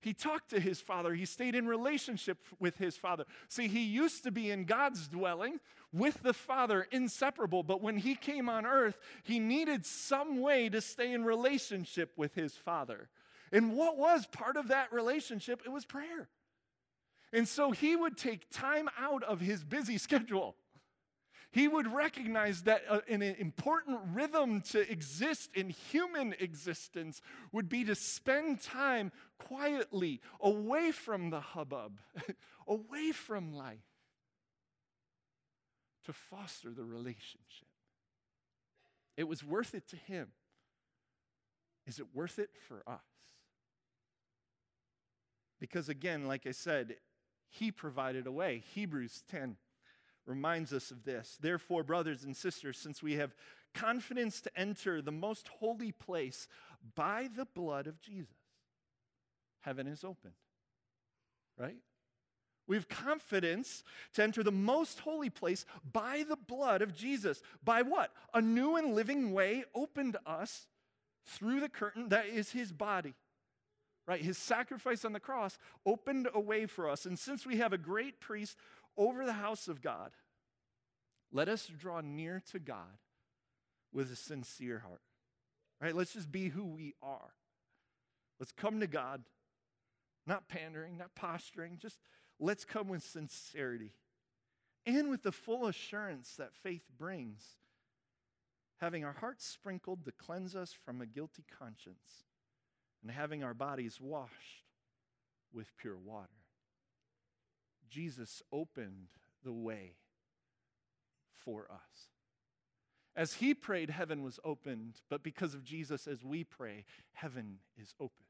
He 0.00 0.14
talked 0.14 0.48
to 0.50 0.60
his 0.60 0.80
father. 0.80 1.12
He 1.12 1.26
stayed 1.26 1.54
in 1.54 1.66
relationship 1.66 2.38
with 2.58 2.78
his 2.78 2.96
father. 2.96 3.26
See, 3.48 3.68
he 3.68 3.84
used 3.84 4.22
to 4.24 4.30
be 4.30 4.50
in 4.50 4.64
God's 4.64 5.08
dwelling 5.08 5.60
with 5.92 6.22
the 6.22 6.32
Father, 6.32 6.86
inseparable. 6.90 7.62
But 7.62 7.82
when 7.82 7.98
he 7.98 8.14
came 8.14 8.48
on 8.48 8.64
earth, 8.64 8.98
he 9.24 9.38
needed 9.38 9.84
some 9.84 10.40
way 10.40 10.70
to 10.70 10.80
stay 10.80 11.12
in 11.12 11.24
relationship 11.24 12.12
with 12.16 12.34
his 12.34 12.54
father. 12.54 13.10
And 13.52 13.72
what 13.76 13.96
was 13.96 14.26
part 14.26 14.56
of 14.56 14.68
that 14.68 14.92
relationship? 14.92 15.62
It 15.64 15.70
was 15.70 15.84
prayer. 15.84 16.28
And 17.32 17.48
so 17.48 17.70
he 17.70 17.96
would 17.96 18.16
take 18.16 18.50
time 18.50 18.88
out 18.98 19.22
of 19.22 19.40
his 19.40 19.64
busy 19.64 19.98
schedule. 20.06 20.56
He 21.52 21.66
would 21.66 21.92
recognize 21.92 22.62
that 22.62 22.82
uh, 22.88 23.00
an 23.08 23.22
important 23.22 23.98
rhythm 24.12 24.60
to 24.70 24.88
exist 24.90 25.50
in 25.54 25.68
human 25.68 26.34
existence 26.38 27.20
would 27.50 27.68
be 27.68 27.84
to 27.84 27.96
spend 27.96 28.62
time 28.62 29.10
quietly, 29.38 30.20
away 30.40 30.92
from 30.92 31.30
the 31.30 31.40
hubbub, 31.40 31.98
away 32.68 33.10
from 33.10 33.52
life, 33.52 33.78
to 36.04 36.12
foster 36.12 36.70
the 36.70 36.84
relationship. 36.84 37.66
It 39.16 39.26
was 39.26 39.42
worth 39.42 39.74
it 39.74 39.88
to 39.88 39.96
him. 39.96 40.28
Is 41.86 41.98
it 41.98 42.06
worth 42.14 42.38
it 42.38 42.50
for 42.68 42.84
us? 42.86 43.00
Because 45.60 45.88
again, 45.88 46.26
like 46.26 46.46
I 46.46 46.52
said, 46.52 46.96
he 47.50 47.70
provided 47.70 48.26
a 48.26 48.32
way. 48.32 48.62
Hebrews 48.74 49.22
10 49.30 49.56
reminds 50.26 50.72
us 50.72 50.90
of 50.90 51.04
this. 51.04 51.36
Therefore, 51.40 51.82
brothers 51.82 52.24
and 52.24 52.36
sisters, 52.36 52.78
since 52.78 53.02
we 53.02 53.14
have 53.14 53.34
confidence 53.74 54.40
to 54.40 54.58
enter 54.58 55.02
the 55.02 55.12
most 55.12 55.48
holy 55.48 55.92
place 55.92 56.48
by 56.94 57.28
the 57.36 57.44
blood 57.44 57.86
of 57.86 58.00
Jesus, 58.00 58.34
heaven 59.60 59.86
is 59.86 60.02
opened. 60.02 60.34
Right? 61.58 61.76
We 62.66 62.76
have 62.76 62.88
confidence 62.88 63.82
to 64.14 64.22
enter 64.22 64.42
the 64.42 64.52
most 64.52 65.00
holy 65.00 65.28
place 65.28 65.66
by 65.92 66.24
the 66.26 66.36
blood 66.36 66.82
of 66.82 66.94
Jesus. 66.94 67.42
By 67.64 67.82
what? 67.82 68.12
A 68.32 68.40
new 68.40 68.76
and 68.76 68.94
living 68.94 69.32
way 69.32 69.64
opened 69.74 70.16
us 70.24 70.68
through 71.26 71.60
the 71.60 71.68
curtain 71.68 72.08
that 72.08 72.26
is 72.26 72.52
his 72.52 72.72
body 72.72 73.14
right? 74.10 74.24
His 74.24 74.36
sacrifice 74.36 75.04
on 75.04 75.12
the 75.12 75.20
cross 75.20 75.56
opened 75.86 76.28
a 76.34 76.40
way 76.40 76.66
for 76.66 76.90
us. 76.90 77.06
And 77.06 77.16
since 77.16 77.46
we 77.46 77.58
have 77.58 77.72
a 77.72 77.78
great 77.78 78.18
priest 78.18 78.56
over 78.96 79.24
the 79.24 79.34
house 79.34 79.68
of 79.68 79.80
God, 79.80 80.10
let 81.30 81.48
us 81.48 81.70
draw 81.78 82.00
near 82.00 82.42
to 82.50 82.58
God 82.58 82.98
with 83.92 84.10
a 84.10 84.16
sincere 84.16 84.80
heart, 84.80 85.02
right? 85.80 85.94
Let's 85.94 86.14
just 86.14 86.32
be 86.32 86.48
who 86.48 86.64
we 86.64 86.94
are. 87.00 87.34
Let's 88.40 88.50
come 88.50 88.80
to 88.80 88.88
God, 88.88 89.22
not 90.26 90.48
pandering, 90.48 90.98
not 90.98 91.14
posturing, 91.14 91.78
just 91.78 92.00
let's 92.40 92.64
come 92.64 92.88
with 92.88 93.04
sincerity 93.04 93.92
and 94.86 95.08
with 95.08 95.22
the 95.22 95.30
full 95.30 95.68
assurance 95.68 96.34
that 96.36 96.52
faith 96.52 96.82
brings, 96.98 97.44
having 98.80 99.04
our 99.04 99.12
hearts 99.12 99.46
sprinkled 99.46 100.04
to 100.04 100.10
cleanse 100.10 100.56
us 100.56 100.72
from 100.72 101.00
a 101.00 101.06
guilty 101.06 101.44
conscience 101.56 102.24
and 103.02 103.10
having 103.10 103.42
our 103.42 103.54
bodies 103.54 103.98
washed 104.00 104.64
with 105.52 105.76
pure 105.76 105.96
water. 105.96 106.28
Jesus 107.88 108.42
opened 108.52 109.08
the 109.44 109.52
way 109.52 109.96
for 111.44 111.66
us. 111.70 112.08
As 113.16 113.34
he 113.34 113.54
prayed, 113.54 113.90
heaven 113.90 114.22
was 114.22 114.38
opened, 114.44 115.00
but 115.08 115.22
because 115.22 115.54
of 115.54 115.64
Jesus, 115.64 116.06
as 116.06 116.24
we 116.24 116.44
pray, 116.44 116.84
heaven 117.12 117.58
is 117.76 117.94
open. 117.98 118.24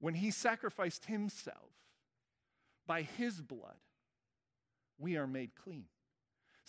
When 0.00 0.14
he 0.14 0.30
sacrificed 0.30 1.04
himself 1.04 1.72
by 2.86 3.02
his 3.02 3.42
blood, 3.42 3.76
we 4.98 5.16
are 5.16 5.26
made 5.26 5.50
clean. 5.54 5.84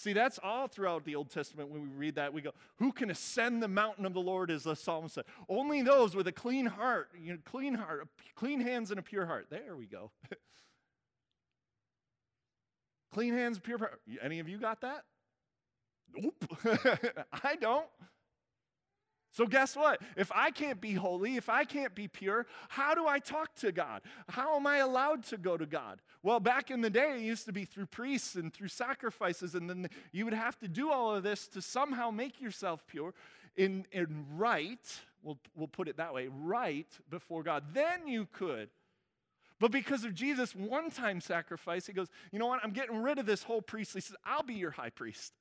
See, 0.01 0.13
that's 0.13 0.39
all 0.41 0.67
throughout 0.67 1.05
the 1.05 1.13
Old 1.15 1.29
Testament 1.29 1.69
when 1.69 1.83
we 1.83 1.89
read 1.89 2.15
that. 2.15 2.33
We 2.33 2.41
go, 2.41 2.53
Who 2.77 2.91
can 2.91 3.11
ascend 3.11 3.61
the 3.61 3.67
mountain 3.67 4.03
of 4.03 4.15
the 4.15 4.19
Lord, 4.19 4.49
as 4.49 4.63
the 4.63 4.75
psalmist 4.75 5.13
said? 5.13 5.25
Only 5.47 5.83
those 5.83 6.15
with 6.15 6.25
a 6.25 6.31
clean 6.31 6.65
heart, 6.65 7.09
you 7.15 7.33
know, 7.33 7.39
clean 7.45 7.75
heart, 7.75 8.07
clean 8.33 8.61
hands 8.61 8.89
and 8.89 8.99
a 8.99 9.03
pure 9.03 9.27
heart. 9.27 9.51
There 9.51 9.75
we 9.77 9.85
go. 9.85 10.09
clean 13.13 13.35
hands, 13.35 13.59
pure 13.59 13.77
heart. 13.77 14.01
Any 14.23 14.39
of 14.39 14.49
you 14.49 14.57
got 14.57 14.81
that? 14.81 15.03
Nope. 16.17 16.45
I 17.43 17.55
don't. 17.57 17.85
So, 19.31 19.45
guess 19.45 19.75
what? 19.75 20.01
If 20.17 20.31
I 20.33 20.51
can't 20.51 20.81
be 20.81 20.93
holy, 20.93 21.37
if 21.37 21.47
I 21.47 21.63
can't 21.63 21.95
be 21.95 22.07
pure, 22.07 22.45
how 22.67 22.93
do 22.93 23.07
I 23.07 23.19
talk 23.19 23.55
to 23.55 23.71
God? 23.71 24.01
How 24.27 24.57
am 24.57 24.67
I 24.67 24.77
allowed 24.77 25.23
to 25.25 25.37
go 25.37 25.57
to 25.57 25.65
God? 25.65 26.01
Well, 26.21 26.39
back 26.39 26.69
in 26.69 26.81
the 26.81 26.89
day, 26.89 27.15
it 27.15 27.21
used 27.21 27.45
to 27.45 27.53
be 27.53 27.63
through 27.63 27.85
priests 27.85 28.35
and 28.35 28.53
through 28.53 28.67
sacrifices, 28.67 29.55
and 29.55 29.69
then 29.69 29.89
you 30.11 30.25
would 30.25 30.33
have 30.33 30.59
to 30.59 30.67
do 30.67 30.91
all 30.91 31.15
of 31.15 31.23
this 31.23 31.47
to 31.49 31.61
somehow 31.61 32.11
make 32.11 32.41
yourself 32.41 32.85
pure 32.87 33.13
in, 33.55 33.85
in 33.91 34.25
right, 34.35 35.01
we'll, 35.23 35.37
we'll 35.55 35.67
put 35.67 35.87
it 35.87 35.97
that 35.97 36.13
way, 36.13 36.27
right 36.27 36.87
before 37.09 37.43
God. 37.43 37.73
Then 37.73 38.07
you 38.07 38.27
could. 38.31 38.69
But 39.59 39.71
because 39.71 40.03
of 40.03 40.15
Jesus' 40.15 40.55
one 40.55 40.89
time 40.89 41.21
sacrifice, 41.21 41.85
he 41.85 41.93
goes, 41.93 42.07
You 42.31 42.39
know 42.39 42.47
what? 42.47 42.61
I'm 42.63 42.71
getting 42.71 43.01
rid 43.01 43.19
of 43.19 43.25
this 43.25 43.43
whole 43.43 43.61
priestly. 43.61 44.01
Says, 44.01 44.17
I'll 44.25 44.43
be 44.43 44.55
your 44.55 44.71
high 44.71 44.89
priest. 44.89 45.33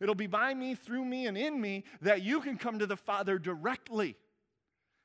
It'll 0.00 0.14
be 0.14 0.26
by 0.26 0.54
me, 0.54 0.74
through 0.74 1.04
me, 1.04 1.26
and 1.26 1.36
in 1.36 1.60
me 1.60 1.84
that 2.00 2.22
you 2.22 2.40
can 2.40 2.56
come 2.56 2.78
to 2.78 2.86
the 2.86 2.96
Father 2.96 3.38
directly. 3.38 4.16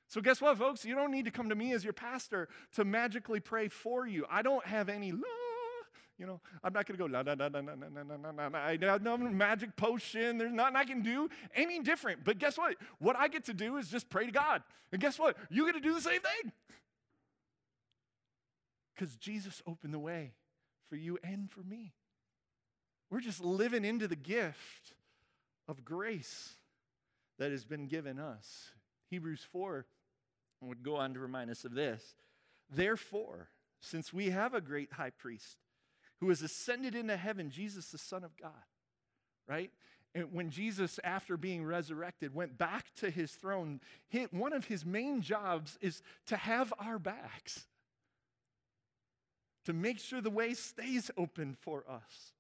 So, 0.08 0.22
guess 0.22 0.42
what, 0.42 0.58
folks? 0.58 0.86
You 0.86 0.96
don't 0.96 1.12
need 1.12 1.25
to 1.25 1.32
come 1.32 1.50
to 1.50 1.56
me 1.56 1.74
as 1.74 1.84
your 1.84 1.94
pastor 1.94 2.50
to 2.75 2.86
magically 2.86 3.39
pray 3.39 3.68
for 3.68 4.08
you. 4.08 4.25
I 4.30 4.42
don't 4.42 4.65
have 4.65 4.89
any 4.89 5.13
you 6.20 6.27
know, 6.27 6.39
I'm 6.63 6.72
not 6.74 6.86
going 6.86 6.96
to 6.98 7.03
go 7.03 7.12
la 7.12 7.22
la 7.22 7.34
la 7.34 7.48
la 7.48 7.60
la 7.60 7.74
la 7.74 8.15
la 8.15 8.32
la 8.32 8.48
la. 8.48 8.60
I 8.60 8.77
have 8.80 9.01
no 9.01 9.18
magic 9.18 9.75
potion. 9.75 10.38
There's 10.38 10.53
nothing 10.53 10.75
I 10.75 10.84
can 10.84 11.01
do 11.01 11.27
any 11.56 11.80
different. 11.80 12.24
But 12.24 12.38
guess 12.38 12.56
what? 12.56 12.75
What 13.00 13.15
I 13.15 13.27
get 13.27 13.46
to 13.46 13.53
do 13.53 13.77
is 13.77 13.89
just 13.89 14.10
pray 14.10 14.27
to 14.27 14.32
God. 14.32 14.62
And 14.92 15.01
guess 15.01 15.18
what? 15.18 15.36
You 15.50 15.65
get 15.65 15.74
to 15.74 15.82
do 15.82 15.94
the 15.94 16.01
same 16.01 16.22
thing. 16.22 16.51
because 18.94 19.15
Jesus 19.15 19.62
opened 19.65 19.94
the 19.94 20.00
way 20.00 20.34
for 20.89 20.96
you 20.96 21.18
and 21.24 21.50
for 21.50 21.62
me. 21.62 21.94
We're 23.13 23.20
just 23.20 23.43
living 23.43 23.86
into 23.86 24.08
the 24.08 24.15
gift 24.15 24.96
of 25.67 25.86
grace 25.86 26.53
that 27.38 27.51
has 27.51 27.63
been 27.63 27.86
given 27.86 28.17
us. 28.17 28.72
Hebrews 29.12 29.46
4 29.51 29.86
would 30.62 30.82
go 30.82 30.96
on 30.96 31.13
to 31.13 31.20
remind 31.20 31.51
us 31.51 31.63
of 31.63 31.75
this. 31.75 32.15
Therefore, 32.72 33.50
since 33.82 34.12
we 34.12 34.32
have 34.32 34.55
a 34.55 34.62
great 34.62 34.93
high 34.93 35.12
priest 35.12 35.58
who 36.22 36.29
has 36.29 36.41
ascended 36.41 36.96
into 36.96 37.15
heaven, 37.15 37.51
Jesus, 37.51 37.91
the 37.91 38.00
Son 38.00 38.24
of 38.24 38.36
God, 38.36 38.50
right? 39.48 39.70
And 40.15 40.34
when 40.34 40.50
Jesus, 40.50 41.00
after 41.03 41.38
being 41.38 41.63
resurrected, 41.63 42.34
went 42.34 42.58
back 42.58 42.96
to 42.96 43.12
his 43.12 43.34
throne, 43.34 43.79
one 44.32 44.53
of 44.53 44.65
his 44.65 44.88
main 44.88 45.22
jobs 45.22 45.77
is 45.82 46.01
to 46.25 46.36
have 46.36 46.74
our 46.79 46.98
backs, 46.98 47.67
to 49.65 49.74
make 49.74 50.00
sure 50.00 50.20
the 50.20 50.32
way 50.32 50.55
stays 50.55 51.12
open 51.15 51.55
for 51.62 51.84
us. 51.88 52.32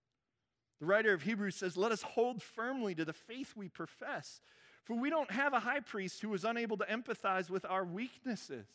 The 0.83 0.87
writer 0.87 1.13
of 1.13 1.21
Hebrews 1.21 1.55
says, 1.55 1.77
Let 1.77 1.93
us 1.93 2.01
hold 2.01 2.43
firmly 2.43 2.93
to 2.95 3.05
the 3.05 3.13
faith 3.13 3.53
we 3.55 3.69
profess, 3.69 4.41
for 4.83 4.95
we 4.95 5.09
don't 5.09 5.31
have 5.31 5.53
a 5.53 5.61
high 5.61 5.79
priest 5.79 6.21
who 6.21 6.33
is 6.33 6.43
unable 6.43 6.75
to 6.75 6.83
empathize 6.83 7.49
with 7.49 7.63
our 7.63 7.85
weaknesses. 7.85 8.65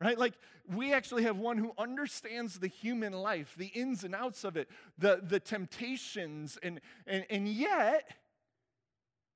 Right? 0.00 0.18
Like, 0.18 0.34
we 0.68 0.92
actually 0.92 1.22
have 1.22 1.36
one 1.36 1.58
who 1.58 1.74
understands 1.78 2.58
the 2.58 2.66
human 2.66 3.12
life, 3.12 3.54
the 3.56 3.68
ins 3.68 4.02
and 4.02 4.16
outs 4.16 4.42
of 4.42 4.56
it, 4.56 4.68
the, 4.98 5.20
the 5.22 5.38
temptations, 5.38 6.58
and, 6.60 6.80
and, 7.06 7.24
and 7.30 7.46
yet, 7.46 8.10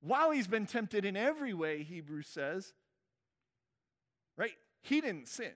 while 0.01 0.33
he's 0.33 0.49
been 0.49 0.67
tempted 0.67 1.05
in 1.05 1.17
every 1.17 1.55
way, 1.55 1.85
Hebrews 1.85 2.27
says, 2.27 2.75
right? 4.37 4.57
He 4.83 5.01
didn't 5.01 5.29
sin. 5.29 5.53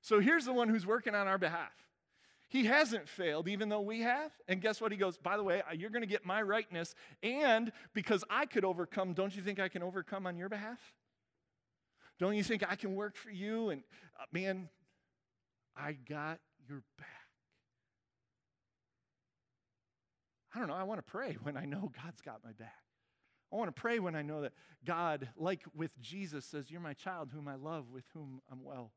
So 0.00 0.18
here's 0.18 0.44
the 0.44 0.52
one 0.52 0.68
who's 0.68 0.84
working 0.84 1.14
on 1.14 1.28
our 1.28 1.38
behalf. 1.38 1.83
He 2.54 2.66
hasn't 2.66 3.08
failed, 3.08 3.48
even 3.48 3.68
though 3.68 3.80
we 3.80 4.02
have. 4.02 4.30
And 4.46 4.60
guess 4.60 4.80
what? 4.80 4.92
He 4.92 4.96
goes, 4.96 5.18
By 5.18 5.36
the 5.36 5.42
way, 5.42 5.60
you're 5.76 5.90
going 5.90 6.02
to 6.04 6.08
get 6.08 6.24
my 6.24 6.40
rightness. 6.40 6.94
And 7.20 7.72
because 7.94 8.22
I 8.30 8.46
could 8.46 8.64
overcome, 8.64 9.12
don't 9.12 9.34
you 9.34 9.42
think 9.42 9.58
I 9.58 9.68
can 9.68 9.82
overcome 9.82 10.24
on 10.24 10.36
your 10.36 10.48
behalf? 10.48 10.78
Don't 12.20 12.36
you 12.36 12.44
think 12.44 12.62
I 12.62 12.76
can 12.76 12.94
work 12.94 13.16
for 13.16 13.30
you? 13.30 13.70
And 13.70 13.82
uh, 14.20 14.26
man, 14.30 14.68
I 15.76 15.94
got 15.94 16.38
your 16.68 16.84
back. 16.96 17.08
I 20.54 20.60
don't 20.60 20.68
know. 20.68 20.74
I 20.74 20.84
want 20.84 21.04
to 21.04 21.10
pray 21.10 21.36
when 21.42 21.56
I 21.56 21.64
know 21.64 21.90
God's 22.04 22.20
got 22.20 22.38
my 22.44 22.52
back. 22.52 22.84
I 23.52 23.56
want 23.56 23.74
to 23.74 23.80
pray 23.80 23.98
when 23.98 24.14
I 24.14 24.22
know 24.22 24.42
that 24.42 24.52
God, 24.84 25.28
like 25.36 25.62
with 25.74 26.00
Jesus, 26.00 26.44
says, 26.44 26.70
You're 26.70 26.80
my 26.80 26.94
child, 26.94 27.30
whom 27.34 27.48
I 27.48 27.56
love, 27.56 27.90
with 27.90 28.04
whom 28.14 28.42
I'm 28.48 28.62
well 28.62 28.92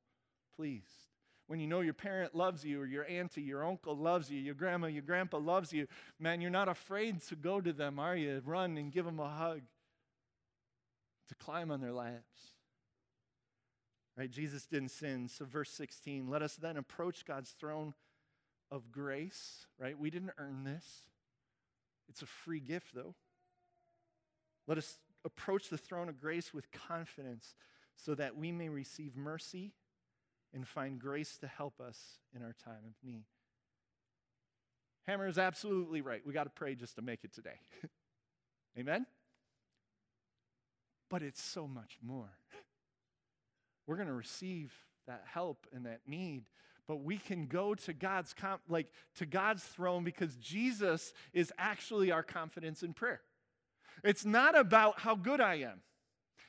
pleased 0.55 1.16
when 1.47 1.59
you 1.59 1.67
know 1.67 1.79
your 1.79 1.93
parent 1.93 2.35
loves 2.35 2.63
you 2.63 2.81
or 2.81 2.85
your 2.85 3.05
auntie, 3.09 3.41
your 3.41 3.65
uncle 3.65 3.95
loves 3.95 4.29
you, 4.29 4.39
your 4.39 4.53
grandma, 4.53 4.87
your 4.87 5.01
grandpa 5.01 5.37
loves 5.37 5.71
you, 5.71 5.87
man, 6.19 6.41
you're 6.41 6.51
not 6.51 6.67
afraid 6.67 7.21
to 7.23 7.35
go 7.35 7.61
to 7.61 7.73
them, 7.73 7.99
are 7.99 8.15
you? 8.15 8.41
Run 8.45 8.77
and 8.77 8.91
give 8.91 9.05
them 9.05 9.19
a 9.19 9.29
hug, 9.29 9.61
to 11.29 11.35
climb 11.35 11.71
on 11.71 11.81
their 11.81 11.93
laps. 11.93 12.55
Right? 14.17 14.29
Jesus 14.29 14.65
didn't 14.65 14.89
sin. 14.89 15.29
So, 15.29 15.45
verse 15.45 15.69
16, 15.71 16.27
let 16.27 16.41
us 16.41 16.55
then 16.55 16.75
approach 16.75 17.25
God's 17.25 17.51
throne 17.51 17.93
of 18.71 18.91
grace, 18.91 19.67
right? 19.79 19.97
We 19.97 20.09
didn't 20.09 20.31
earn 20.37 20.63
this. 20.63 20.85
It's 22.09 22.21
a 22.21 22.25
free 22.25 22.59
gift, 22.59 22.93
though. 22.93 23.15
Let 24.65 24.77
us 24.77 24.97
approach 25.23 25.69
the 25.69 25.77
throne 25.77 26.09
of 26.09 26.19
grace 26.19 26.53
with 26.53 26.71
confidence 26.71 27.55
so 27.95 28.15
that 28.15 28.35
we 28.35 28.51
may 28.51 28.69
receive 28.69 29.15
mercy 29.15 29.73
and 30.53 30.67
find 30.67 30.99
grace 30.99 31.37
to 31.37 31.47
help 31.47 31.79
us 31.79 32.19
in 32.35 32.41
our 32.41 32.55
time 32.63 32.83
of 32.85 32.93
need. 33.03 33.25
Hammer 35.05 35.27
is 35.27 35.37
absolutely 35.37 36.01
right. 36.01 36.21
We 36.25 36.33
got 36.33 36.45
to 36.45 36.49
pray 36.49 36.75
just 36.75 36.95
to 36.95 37.01
make 37.01 37.23
it 37.23 37.33
today. 37.33 37.59
Amen? 38.77 39.05
But 41.09 41.23
it's 41.23 41.41
so 41.41 41.67
much 41.67 41.97
more. 42.01 42.31
We're 43.85 43.95
going 43.95 44.09
to 44.09 44.13
receive 44.13 44.73
that 45.07 45.23
help 45.25 45.65
and 45.73 45.85
that 45.85 46.01
need 46.05 46.43
but 46.87 47.03
we 47.03 47.17
can 47.17 47.47
go 47.47 47.75
to 47.75 47.93
God's 47.93 48.33
like 48.69 48.87
to 49.15 49.25
God's 49.25 49.63
throne 49.63 50.03
because 50.03 50.35
Jesus 50.37 51.13
is 51.33 51.51
actually 51.57 52.11
our 52.11 52.23
confidence 52.23 52.81
in 52.81 52.93
prayer. 52.93 53.21
It's 54.03 54.25
not 54.25 54.57
about 54.57 54.99
how 54.99 55.15
good 55.15 55.41
I 55.41 55.55
am. 55.55 55.81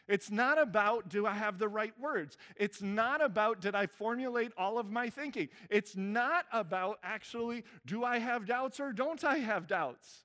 It's 0.08 0.30
not 0.30 0.60
about 0.60 1.08
do 1.08 1.26
I 1.26 1.34
have 1.34 1.58
the 1.58 1.68
right 1.68 1.92
words. 2.00 2.36
It's 2.56 2.80
not 2.80 3.22
about 3.22 3.60
did 3.60 3.74
I 3.74 3.86
formulate 3.86 4.52
all 4.56 4.78
of 4.78 4.90
my 4.90 5.10
thinking. 5.10 5.48
It's 5.68 5.94
not 5.96 6.46
about 6.52 6.98
actually 7.02 7.64
do 7.84 8.04
I 8.04 8.18
have 8.18 8.46
doubts 8.46 8.80
or 8.80 8.92
don't 8.92 9.22
I 9.22 9.38
have 9.38 9.66
doubts. 9.66 10.24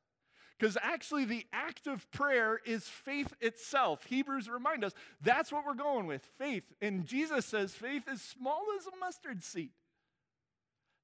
Because 0.57 0.77
actually, 0.81 1.25
the 1.25 1.45
act 1.51 1.87
of 1.87 2.09
prayer 2.11 2.59
is 2.65 2.87
faith 2.87 3.33
itself. 3.41 4.05
Hebrews 4.05 4.47
remind 4.47 4.85
us 4.85 4.93
that's 5.21 5.51
what 5.51 5.65
we're 5.65 5.73
going 5.73 6.07
with 6.07 6.23
faith. 6.37 6.63
And 6.79 7.05
Jesus 7.05 7.45
says 7.45 7.73
faith 7.73 8.07
is 8.07 8.21
small 8.21 8.63
as 8.79 8.87
a 8.87 8.95
mustard 8.97 9.43
seed. 9.43 9.71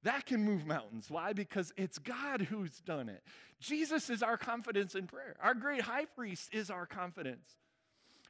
That 0.04 0.26
can 0.26 0.46
move 0.46 0.65
mountains. 0.65 1.08
Why? 1.10 1.34
Because 1.34 1.74
it's 1.76 1.98
God 1.98 2.44
who's 2.44 2.80
done 2.80 3.10
it. 3.10 3.22
Jesus 3.60 4.10
is 4.10 4.24
our 4.24 4.38
confidence 4.38 4.96
in 4.96 5.08
prayer. 5.08 5.36
Our 5.42 5.54
great 5.54 5.82
high 5.82 6.06
priest 6.06 6.54
is 6.54 6.70
our 6.70 6.86
confidence. 6.86 7.58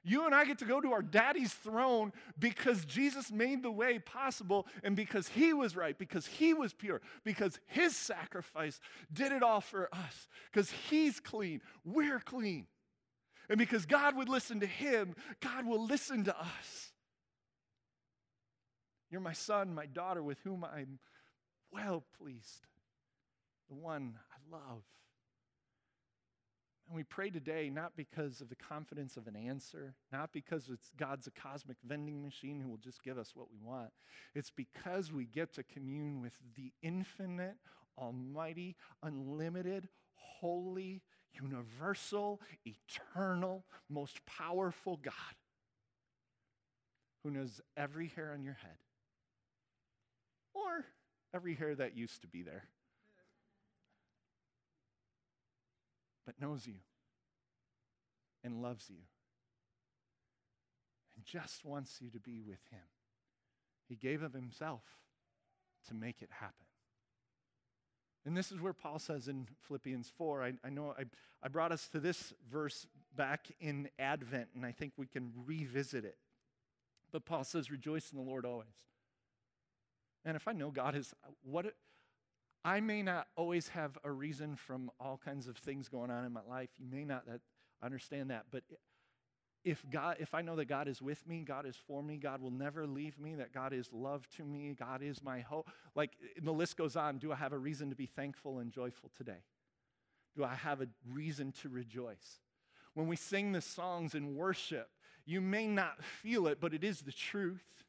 You 0.04 0.26
and 0.26 0.34
I 0.34 0.46
get 0.46 0.60
to 0.60 0.66
go 0.66 0.80
to 0.80 0.94
our 0.94 1.02
daddy's 1.02 1.54
throne 1.54 2.14
because 2.38 2.86
Jesus 2.86 3.32
made 3.32 3.64
the 3.64 3.72
way 3.72 4.00
possible 4.00 4.66
and 4.82 4.96
because 4.96 5.28
he 5.28 5.54
was 5.54 5.76
right, 5.76 5.98
because 5.98 6.26
he 6.26 6.54
was 6.54 6.74
pure, 6.74 7.02
because 7.26 7.60
his 7.66 7.96
sacrifice 7.96 8.80
did 9.12 9.32
it 9.32 9.44
all 9.44 9.62
for 9.62 9.90
us, 9.94 10.28
because 10.52 10.72
he's 10.72 11.20
clean, 11.20 11.62
we're 11.84 12.20
clean. 12.20 12.68
And 13.50 13.58
because 13.58 13.86
God 13.86 14.16
would 14.16 14.30
listen 14.30 14.60
to 14.62 14.68
him, 14.68 15.16
God 15.42 15.66
will 15.66 15.84
listen 15.84 16.24
to 16.26 16.40
us. 16.40 16.94
You're 19.10 19.22
my 19.22 19.34
son, 19.34 19.74
my 19.74 19.88
daughter, 19.88 20.22
with 20.22 20.38
whom 20.44 20.64
I'm 20.64 21.00
well 21.72 22.04
pleased, 22.22 22.68
the 23.68 23.76
one 23.76 24.16
I 24.32 24.56
love. 24.56 24.84
And 26.90 26.96
we 26.96 27.04
pray 27.04 27.30
today 27.30 27.70
not 27.70 27.92
because 27.96 28.42
of 28.42 28.50
the 28.50 28.56
confidence 28.56 29.16
of 29.16 29.28
an 29.28 29.36
answer, 29.36 29.94
not 30.12 30.34
because 30.34 30.70
it's 30.70 30.90
God's 30.98 31.28
a 31.28 31.32
cosmic 31.32 31.78
vending 31.88 32.24
machine 32.24 32.60
who 32.60 32.68
will 32.68 32.78
just 32.78 33.04
give 33.04 33.20
us 33.20 33.34
what 33.36 33.46
we 33.52 33.60
want. 33.64 33.92
It's 34.34 34.50
because 34.50 35.14
we 35.14 35.26
get 35.26 35.54
to 35.54 35.64
commune 35.64 36.20
with 36.20 36.34
the 36.56 36.72
infinite, 36.82 37.58
almighty, 37.96 38.76
unlimited, 39.04 39.88
holy, 40.16 41.04
universal, 41.32 42.42
eternal, 42.66 43.66
most 43.88 44.26
powerful 44.26 44.98
God 44.98 45.14
who 47.24 47.30
knows 47.30 47.62
every 47.78 48.08
hair 48.16 48.32
on 48.34 48.44
your 48.44 48.58
head 48.64 48.78
or 50.56 50.86
every 51.36 51.54
hair 51.54 51.76
that 51.76 51.96
used 51.96 52.22
to 52.22 52.28
be 52.28 52.42
there. 52.42 52.64
But 56.30 56.40
knows 56.40 56.68
you 56.68 56.76
and 58.44 58.62
loves 58.62 58.86
you 58.88 59.02
and 61.16 61.26
just 61.26 61.66
wants 61.66 61.98
you 62.00 62.12
to 62.12 62.20
be 62.20 62.40
with 62.40 62.60
him. 62.70 62.86
He 63.88 63.96
gave 63.96 64.22
of 64.22 64.34
himself 64.34 64.84
to 65.88 65.96
make 65.96 66.22
it 66.22 66.30
happen. 66.30 66.68
And 68.28 68.38
this 68.38 68.52
is 68.52 68.62
where 68.62 68.74
Paul 68.74 69.00
says 69.00 69.28
in 69.28 69.48
Philippians 69.68 70.12
4, 70.20 70.44
I, 70.44 70.54
I 70.64 70.70
know 70.70 70.94
I, 71.00 71.06
I 71.42 71.48
brought 71.48 71.72
us 71.72 71.88
to 71.94 72.00
this 72.00 72.32
verse 72.52 72.86
back 73.16 73.48
in 73.60 73.90
Advent, 73.98 74.50
and 74.54 74.64
I 74.64 74.72
think 74.72 74.94
we 74.98 75.08
can 75.08 75.32
revisit 75.48 76.06
it. 76.06 76.18
But 77.12 77.26
Paul 77.26 77.44
says, 77.44 77.72
Rejoice 77.72 78.12
in 78.12 78.20
the 78.20 78.24
Lord 78.24 78.46
always. 78.46 78.68
And 80.24 80.36
if 80.36 80.48
I 80.48 80.52
know 80.52 80.70
God 80.70 80.96
is, 80.96 81.12
what, 81.42 81.74
I 82.64 82.80
may 82.82 83.02
not 83.02 83.28
always 83.36 83.70
have 83.70 83.98
a 84.04 84.12
reason 84.12 84.56
from 84.56 84.92
all 85.00 85.20
kinds 85.24 85.48
of 85.48 85.58
things 85.58 85.88
going 85.88 86.12
on 86.12 86.26
in 86.26 86.34
my 86.34 86.42
life. 86.48 86.70
You 86.78 86.88
may 86.90 87.06
not 87.06 87.26
that, 87.28 87.40
understand 87.82 88.32
that, 88.32 88.46
but 88.52 88.64
if 89.64 89.84
God, 89.90 90.18
if 90.20 90.34
I 90.34 90.42
know 90.42 90.56
that 90.56 90.66
God 90.66 90.88
is 90.88 91.02
with 91.02 91.26
me, 91.28 91.44
God 91.46 91.66
is 91.66 91.76
for 91.76 92.02
me, 92.02 92.18
God 92.18 92.42
will 92.42 92.52
never 92.52 92.88
leave 92.88 93.20
me, 93.20 93.36
that 93.36 93.54
God 93.54 93.74
is 93.74 93.90
love 93.92 94.28
to 94.38 94.44
me, 94.44 94.76
God 94.78 95.02
is 95.02 95.22
my 95.22 95.42
hope. 95.42 95.70
Like 95.96 96.12
the 96.42 96.54
list 96.54 96.78
goes 96.78 96.96
on. 96.96 97.18
Do 97.18 97.32
I 97.32 97.36
have 97.36 97.54
a 97.54 97.58
reason 97.58 97.90
to 97.90 97.96
be 97.96 98.06
thankful 98.06 98.60
and 98.60 98.72
joyful 98.72 99.12
today? 99.18 99.44
Do 100.36 100.44
I 100.44 100.56
have 100.56 100.82
a 100.82 100.88
reason 101.12 101.52
to 101.62 101.70
rejoice? 101.70 102.40
When 102.94 103.08
we 103.08 103.16
sing 103.16 103.52
the 103.52 103.62
songs 103.62 104.16
in 104.16 104.36
worship, 104.36 104.90
you 105.26 105.42
may 105.42 105.68
not 105.68 106.04
feel 106.04 106.48
it, 106.48 106.60
but 106.60 106.74
it 106.74 106.84
is 106.84 107.02
the 107.02 107.12
truth. 107.12 107.86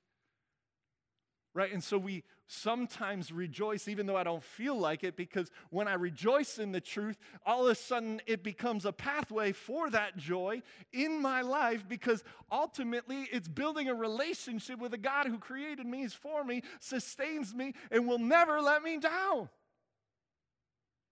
Right? 1.55 1.73
And 1.73 1.83
so 1.83 1.99
we 1.99 2.23
sometimes 2.47 3.31
rejoice 3.31 3.87
even 3.87 4.07
though 4.07 4.17
I 4.17 4.25
don't 4.25 4.43
feel 4.43 4.77
like 4.77 5.05
it 5.05 5.17
because 5.17 5.51
when 5.71 5.87
I 5.87 5.95
rejoice 5.95 6.59
in 6.59 6.73
the 6.73 6.81
truth, 6.81 7.19
all 7.47 7.67
of 7.67 7.71
a 7.71 7.75
sudden 7.75 8.21
it 8.27 8.43
becomes 8.43 8.85
a 8.85 8.93
pathway 8.93 9.53
for 9.53 9.89
that 9.91 10.17
joy 10.17 10.63
in 10.93 11.23
my 11.23 11.43
life 11.43 11.89
because 11.89 12.25
ultimately 12.51 13.29
it's 13.33 13.49
building 13.49 13.89
a 13.89 13.95
relationship 13.95 14.81
with 14.81 14.95
a 14.95 14.99
God 14.99 15.27
who 15.27 15.39
created 15.39 15.87
me, 15.87 16.03
is 16.03 16.15
for 16.15 16.43
me, 16.43 16.63
sustains 16.81 17.55
me, 17.55 17.75
and 17.91 18.09
will 18.09 18.19
never 18.19 18.61
let 18.61 18.83
me 18.83 18.99
down. 18.99 19.49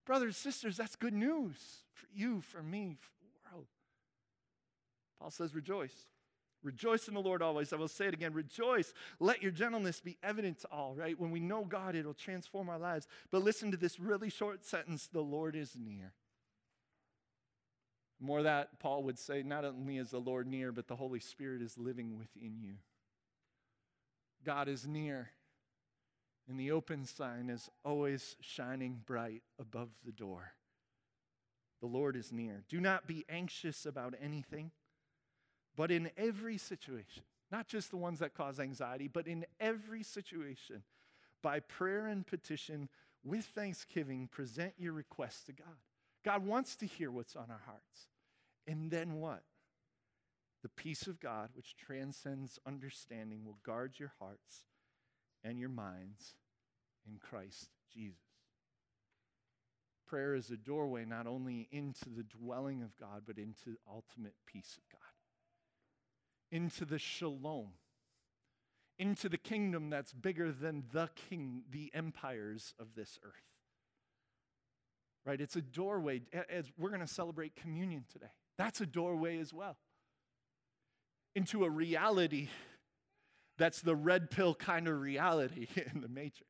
Brothers 0.07 0.29
and 0.29 0.35
sisters, 0.35 0.77
that's 0.77 0.97
good 0.97 1.15
news 1.15 1.57
for 1.93 2.07
you, 2.15 2.41
for 2.41 2.63
me, 2.63 2.97
for 2.99 3.11
the 3.21 3.55
world. 3.55 3.67
Paul 5.21 5.31
says, 5.31 5.55
rejoice. 5.55 5.95
Rejoice 6.63 7.07
in 7.07 7.15
the 7.15 7.21
Lord 7.21 7.41
always. 7.41 7.73
I 7.73 7.77
will 7.77 7.89
say 7.89 8.07
it 8.07 8.15
again. 8.15 8.33
Rejoice. 8.33 8.93
Let 9.21 9.43
your 9.43 9.53
gentleness 9.53 10.01
be 10.01 10.19
evident 10.23 10.61
to 10.61 10.69
all, 10.69 10.95
right? 10.95 11.19
When 11.19 11.31
we 11.31 11.41
know 11.41 11.65
God, 11.65 11.95
it'll 11.95 12.15
transform 12.15 12.69
our 12.69 12.79
lives. 12.79 13.07
But 13.31 13.45
listen 13.45 13.71
to 13.71 13.77
this 13.77 14.01
really 14.01 14.31
short 14.31 14.65
sentence 14.65 15.07
the 15.07 15.21
Lord 15.21 15.55
is 15.55 15.77
near. 15.77 16.13
More 18.21 18.43
that, 18.43 18.81
Paul 18.81 19.05
would 19.05 19.19
say, 19.19 19.45
not 19.45 19.65
only 19.65 19.99
is 19.99 20.11
the 20.11 20.19
Lord 20.19 20.49
near, 20.49 20.73
but 20.73 20.89
the 20.89 20.97
Holy 20.97 21.21
Spirit 21.21 21.63
is 21.63 21.79
living 21.79 22.19
within 22.19 22.59
you. 22.61 22.75
God 24.45 24.69
is 24.69 24.87
near. 24.87 25.31
And 26.49 26.59
the 26.59 26.73
open 26.73 27.05
sign 27.05 27.51
is 27.51 27.69
always 27.85 28.35
shining 28.41 29.03
bright 29.07 29.43
above 29.61 29.91
the 30.05 30.13
door. 30.13 30.53
The 31.81 31.87
Lord 31.87 32.17
is 32.17 32.33
near. 32.33 32.65
Do 32.69 32.81
not 32.81 33.07
be 33.07 33.25
anxious 33.29 33.87
about 33.87 34.15
anything. 34.21 34.73
But 35.79 35.93
in 35.93 36.11
every 36.17 36.59
situation, 36.59 37.23
not 37.53 37.69
just 37.69 37.93
the 37.93 37.97
ones 37.97 38.19
that 38.19 38.35
cause 38.35 38.59
anxiety, 38.59 39.07
but 39.07 39.29
in 39.29 39.47
every 39.61 40.03
situation, 40.03 40.83
by 41.41 41.61
prayer 41.61 42.09
and 42.09 42.27
petition, 42.27 42.89
with 43.25 43.45
thanksgiving, 43.45 44.27
present 44.27 44.73
your 44.77 44.93
requests 44.93 45.45
to 45.45 45.53
God. 45.53 45.77
God 46.25 46.45
wants 46.45 46.75
to 46.77 46.87
hear 46.87 47.13
what's 47.13 47.37
on 47.37 47.47
our 47.49 47.63
hearts. 47.65 48.09
And 48.67 48.91
then 48.91 49.21
what? 49.21 49.45
The 50.65 50.69
peace 50.69 51.07
of 51.07 51.21
God, 51.21 51.51
which 51.55 51.77
transcends 51.77 52.59
understanding, 52.67 53.45
will 53.45 53.61
guard 53.65 54.01
your 54.01 54.13
hearts 54.19 54.65
and 55.45 55.61
your 55.61 55.69
minds 55.69 56.35
in 57.07 57.19
Christ 57.19 57.69
Jesus. 57.95 58.19
Prayer 60.09 60.35
is 60.35 60.51
a 60.51 60.57
doorway 60.57 61.05
not 61.05 61.29
only 61.29 61.69
into 61.71 62.11
the 62.11 62.25
dwelling 62.25 62.83
of 62.83 62.97
God, 62.97 63.23
but 63.25 63.39
into 63.39 63.77
ultimate 63.89 64.35
peace 64.45 64.77
of 64.77 64.83
God 64.91 64.98
into 66.51 66.85
the 66.85 66.99
shalom, 66.99 67.69
into 68.99 69.29
the 69.29 69.39
kingdom 69.39 69.91
that's 69.91 70.13
bigger 70.13 70.53
than 70.53 70.85
the 70.93 71.09
king, 71.29 71.63
the 71.71 71.91
empires 71.95 72.75
of 72.79 72.95
this 72.95 73.19
earth. 73.25 73.33
Right? 75.25 75.41
It's 75.41 75.57
a 75.57 75.63
doorway. 75.63 76.23
As 76.49 76.71
we're 76.79 76.89
going 76.89 77.01
to 77.01 77.07
celebrate 77.07 77.55
communion 77.55 78.05
today, 78.11 78.33
that's 78.57 78.81
a 78.81 78.87
doorway 78.87 79.39
as 79.39 79.53
well 79.53 79.77
into 81.35 81.65
a 81.65 81.71
reality 81.71 82.49
that's 83.59 83.81
the 83.81 83.95
red 83.95 84.31
pill 84.31 84.55
kind 84.55 84.89
of 84.89 85.01
reality 85.01 85.67
in 85.95 86.01
the 86.01 86.09
matrix 86.09 86.49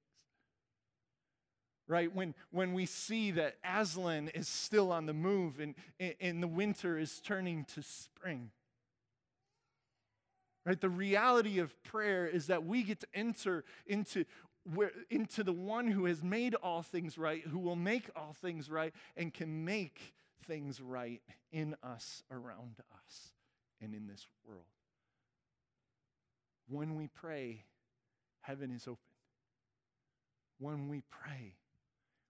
right? 1.89 2.15
When, 2.15 2.35
when 2.51 2.75
we 2.75 2.87
see 2.87 3.31
that 3.33 3.57
Aslan 3.65 4.29
is 4.29 4.47
still 4.47 4.93
on 4.93 5.07
the 5.07 5.15
move 5.15 5.59
and, 5.59 5.75
and 6.21 6.43
the 6.43 6.47
winter 6.47 6.99
is 6.99 7.21
turning 7.21 7.65
to 7.75 7.83
spring. 7.83 8.51
Right? 10.69 10.79
The 10.79 10.91
reality 10.91 11.61
of 11.61 11.83
prayer 11.83 12.27
is 12.27 12.49
that 12.49 12.67
we 12.67 12.83
get 12.83 13.01
to 13.01 13.07
enter 13.15 13.65
into 13.87 14.27
where, 14.75 14.93
into 15.09 15.43
the 15.43 15.53
one 15.53 15.87
who 15.87 16.05
has 16.05 16.23
made 16.23 16.55
all 16.57 16.83
things 16.83 17.17
right, 17.17 17.41
who 17.41 17.59
will 17.59 17.75
make 17.75 18.11
all 18.15 18.37
things 18.39 18.69
right, 18.69 18.93
and 19.17 19.33
can 19.33 19.65
make 19.65 20.13
things 20.47 20.79
right 20.79 21.23
in 21.51 21.75
us, 21.83 22.23
around 22.31 22.81
us, 22.93 23.33
and 23.81 23.95
in 23.95 24.07
this 24.07 24.27
world. 24.47 24.67
When 26.69 26.97
we 26.97 27.07
pray, 27.07 27.65
heaven 28.43 28.71
is 28.71 28.83
open. 28.83 28.99
When 30.59 30.91
we 30.91 31.03
pray, 31.09 31.55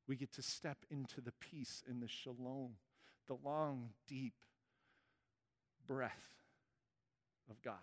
we 0.06 0.14
get 0.14 0.32
to 0.34 0.42
step 0.42 0.78
into 0.92 1.20
the 1.20 1.32
peace 1.40 1.82
and 1.88 2.00
the 2.00 2.06
shalom, 2.06 2.76
the 3.26 3.36
long, 3.44 3.88
deep 4.06 4.34
breath 5.88 6.30
of 7.50 7.60
God. 7.62 7.74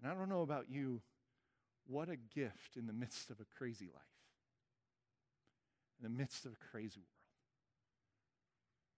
And 0.00 0.10
I 0.10 0.14
don't 0.14 0.28
know 0.28 0.42
about 0.42 0.66
you, 0.70 1.00
what 1.86 2.08
a 2.08 2.16
gift 2.16 2.76
in 2.76 2.86
the 2.86 2.92
midst 2.92 3.30
of 3.30 3.40
a 3.40 3.46
crazy 3.56 3.86
life, 3.86 4.02
in 5.98 6.02
the 6.02 6.18
midst 6.18 6.44
of 6.44 6.52
a 6.52 6.70
crazy 6.70 7.00
world. 7.00 7.10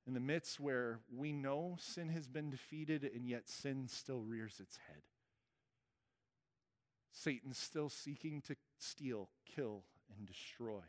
In 0.06 0.14
the 0.14 0.20
midst 0.20 0.58
where 0.58 1.00
we 1.14 1.32
know 1.32 1.76
sin 1.78 2.08
has 2.08 2.26
been 2.26 2.48
defeated 2.48 3.10
and 3.14 3.28
yet 3.28 3.48
sin 3.48 3.88
still 3.88 4.20
rears 4.20 4.58
its 4.58 4.78
head. 4.88 5.02
Satan's 7.12 7.58
still 7.58 7.90
seeking 7.90 8.40
to 8.42 8.56
steal, 8.78 9.28
kill, 9.54 9.84
and 10.16 10.26
destroy. 10.26 10.80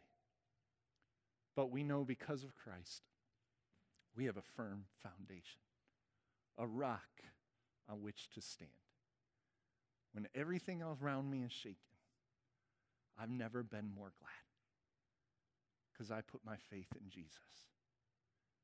But 1.56 1.70
we 1.70 1.84
know 1.84 2.06
because 2.06 2.44
of 2.44 2.56
Christ, 2.56 3.02
we 4.16 4.26
have 4.26 4.38
a 4.38 4.42
firm 4.42 4.86
foundation, 5.04 5.60
a 6.58 6.66
rock 6.66 7.24
on 7.90 8.02
which 8.02 8.30
to 8.36 8.42
stand 8.42 8.70
when 10.20 10.28
everything 10.36 10.82
else 10.82 10.98
around 11.02 11.32
me 11.32 11.44
is 11.44 11.52
shaking, 11.54 11.78
I've 13.18 13.30
never 13.30 13.64
been 13.64 13.90
more 13.96 14.12
glad 14.20 14.44
because 15.94 16.12
I 16.12 16.20
put 16.20 16.42
my 16.46 16.58
faith 16.70 16.88
in 16.94 17.10
Jesus 17.10 17.38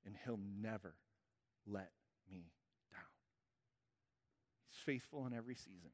and 0.05 0.15
He'll 0.25 0.39
never 0.61 0.95
let 1.65 1.91
me 2.29 2.51
down. 2.91 3.03
He's 4.69 4.81
faithful 4.83 5.25
in 5.27 5.33
every 5.33 5.55
season. 5.55 5.91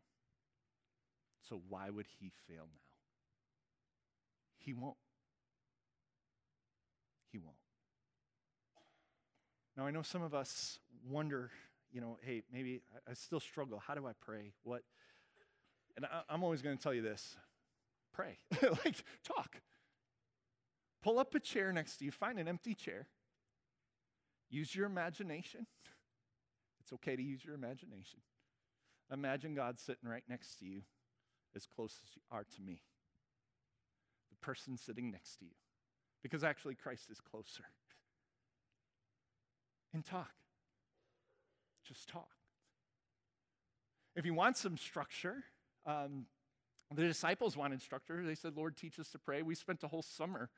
So 1.48 1.62
why 1.70 1.92
would 1.92 2.08
He 2.20 2.32
fail 2.48 2.64
now? 2.64 2.90
He 4.58 4.74
won't. 4.74 4.98
He 7.32 7.38
won't. 7.38 7.56
Now, 9.78 9.86
I 9.86 9.92
know 9.92 10.02
some 10.02 10.24
of 10.24 10.34
us 10.34 10.80
wonder, 11.08 11.52
you 11.92 12.02
know, 12.02 12.18
hey, 12.24 12.42
maybe 12.52 12.82
I, 13.08 13.12
I 13.12 13.14
still 13.14 13.40
struggle. 13.40 13.80
How 13.86 13.94
do 13.94 14.08
I 14.08 14.14
pray? 14.20 14.54
What? 14.64 14.82
And 15.98 16.06
I, 16.06 16.34
am 16.34 16.44
always 16.44 16.62
going 16.62 16.78
to 16.78 16.82
tell 16.82 16.94
you 16.94 17.02
this 17.02 17.36
pray, 18.14 18.38
like 18.62 19.04
talk. 19.24 19.62
Pull 21.04 21.18
up 21.18 21.34
a 21.34 21.40
chair 21.40 21.74
next 21.74 21.98
to 21.98 22.06
you, 22.06 22.12
find 22.12 22.40
an 22.40 22.48
empty 22.48 22.76
chair. 22.76 23.08
Use 24.50 24.76
your 24.76 24.86
imagination. 24.86 25.68
It's 26.84 26.94
okay 26.94 27.16
to 27.16 27.22
use 27.22 27.46
your 27.46 27.54
imagination. 27.54 28.22
Imagine 29.14 29.54
God 29.54 29.80
sitting 29.80 30.10
right 30.10 30.24
next 30.28 30.56
to 30.60 30.66
you, 30.66 30.82
as 31.56 31.68
close 31.68 32.00
as 32.04 32.16
you 32.16 32.24
are 32.32 32.44
to 32.44 32.62
me. 32.62 32.82
The 34.32 34.38
person 34.38 34.78
sitting 34.78 35.12
next 35.12 35.36
to 35.38 35.46
you. 35.46 35.52
Because 36.24 36.44
actually, 36.44 36.74
Christ 36.74 37.12
is 37.12 37.20
closer. 37.20 37.66
And 39.94 40.06
talk. 40.06 40.32
Just 41.86 42.08
talk. 42.08 42.30
If 44.16 44.26
you 44.26 44.34
want 44.34 44.56
some 44.56 44.78
structure, 44.78 45.44
um, 45.86 46.26
the 46.94 47.04
disciples 47.04 47.56
wanted 47.56 47.82
structure. 47.82 48.24
They 48.26 48.36
said, 48.36 48.56
Lord, 48.56 48.76
teach 48.76 49.00
us 49.00 49.10
to 49.10 49.20
pray. 49.20 49.42
We 49.42 49.56
spent 49.56 49.84
a 49.84 49.88
whole 49.88 50.02
summer 50.02 50.50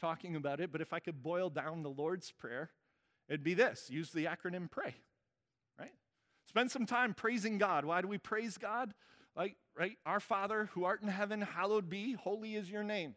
talking 0.00 0.36
about 0.36 0.60
it, 0.60 0.72
but 0.72 0.80
if 0.80 0.92
I 0.92 0.98
could 0.98 1.22
boil 1.22 1.50
down 1.50 1.82
the 1.82 1.90
Lord's 1.90 2.32
Prayer, 2.32 2.70
it'd 3.28 3.44
be 3.44 3.54
this 3.54 3.88
use 3.90 4.10
the 4.10 4.24
acronym 4.24 4.70
PRAY, 4.70 4.94
right? 5.78 5.92
Spend 6.48 6.70
some 6.70 6.86
time 6.86 7.14
praising 7.14 7.58
God. 7.58 7.84
Why 7.84 8.00
do 8.00 8.08
we 8.08 8.18
praise 8.18 8.58
God? 8.58 8.94
Like, 9.36 9.56
right? 9.76 9.96
Our 10.04 10.20
Father 10.20 10.68
who 10.72 10.84
art 10.84 11.02
in 11.02 11.08
heaven, 11.08 11.42
hallowed 11.42 11.88
be, 11.88 12.14
holy 12.14 12.56
is 12.56 12.70
your 12.70 12.82
name. 12.82 13.14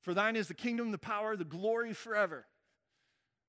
For 0.00 0.14
thine 0.14 0.36
is 0.36 0.48
the 0.48 0.54
kingdom, 0.54 0.92
the 0.92 0.98
power, 0.98 1.36
the 1.36 1.44
glory 1.44 1.92
forever. 1.92 2.46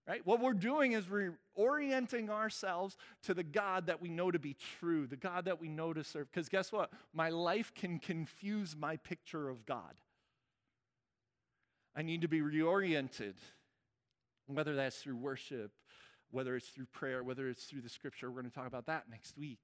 Right? 0.08 0.26
What 0.26 0.42
we're 0.42 0.54
doing 0.54 0.94
is 0.94 1.10
we're 1.10 1.38
orienting 1.56 2.30
ourselves 2.30 2.98
to 3.24 3.34
the 3.34 3.44
God 3.44 3.86
that 3.86 4.02
we 4.02 4.10
know 4.10 4.32
to 4.32 4.40
be 4.40 4.56
true, 4.80 5.06
the 5.06 5.16
God 5.16 5.46
that 5.46 5.62
we 5.62 5.70
know 5.70 5.94
to 5.94 6.04
serve. 6.04 6.32
Because 6.32 6.50
guess 6.50 6.72
what? 6.72 6.92
My 7.14 7.30
life 7.30 7.72
can 7.76 8.00
confuse 8.00 8.76
my 8.76 8.98
picture 8.98 9.48
of 9.48 9.66
God. 9.66 9.94
I 11.96 12.02
need 12.02 12.22
to 12.22 12.28
be 12.28 12.42
reoriented, 12.42 13.36
whether 14.48 14.76
that's 14.76 14.98
through 14.98 15.18
worship, 15.18 15.72
whether 16.32 16.56
it's 16.56 16.70
through 16.70 16.88
prayer, 16.88 17.24
whether 17.24 17.48
it's 17.48 17.66
through 17.66 17.82
the 17.82 17.90
scripture. 17.90 18.30
We're 18.32 18.42
going 18.42 18.52
to 18.52 18.56
talk 18.56 18.68
about 18.68 18.88
that 18.88 19.04
next 19.10 19.38
week. 19.38 19.60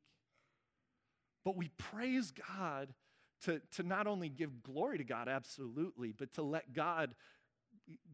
But 1.43 1.55
we 1.55 1.69
praise 1.77 2.31
God 2.31 2.93
to, 3.45 3.61
to 3.75 3.83
not 3.83 4.05
only 4.05 4.29
give 4.29 4.61
glory 4.61 4.97
to 4.97 5.03
God, 5.03 5.27
absolutely, 5.27 6.11
but 6.11 6.33
to 6.33 6.41
let 6.41 6.73
God 6.73 7.15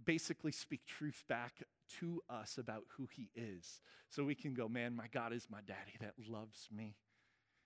basically 0.06 0.52
speak 0.52 0.86
truth 0.86 1.24
back 1.28 1.54
to 2.00 2.22
us 2.30 2.58
about 2.58 2.84
who 2.98 3.08
he 3.12 3.30
is. 3.36 3.82
So 4.10 4.24
we 4.24 4.36
can 4.36 4.54
go, 4.54 4.68
man, 4.70 4.96
my 4.96 5.08
God 5.12 5.34
is 5.34 5.48
my 5.50 5.62
daddy 5.66 5.94
that 6.02 6.14
loves 6.28 6.68
me. 6.76 6.96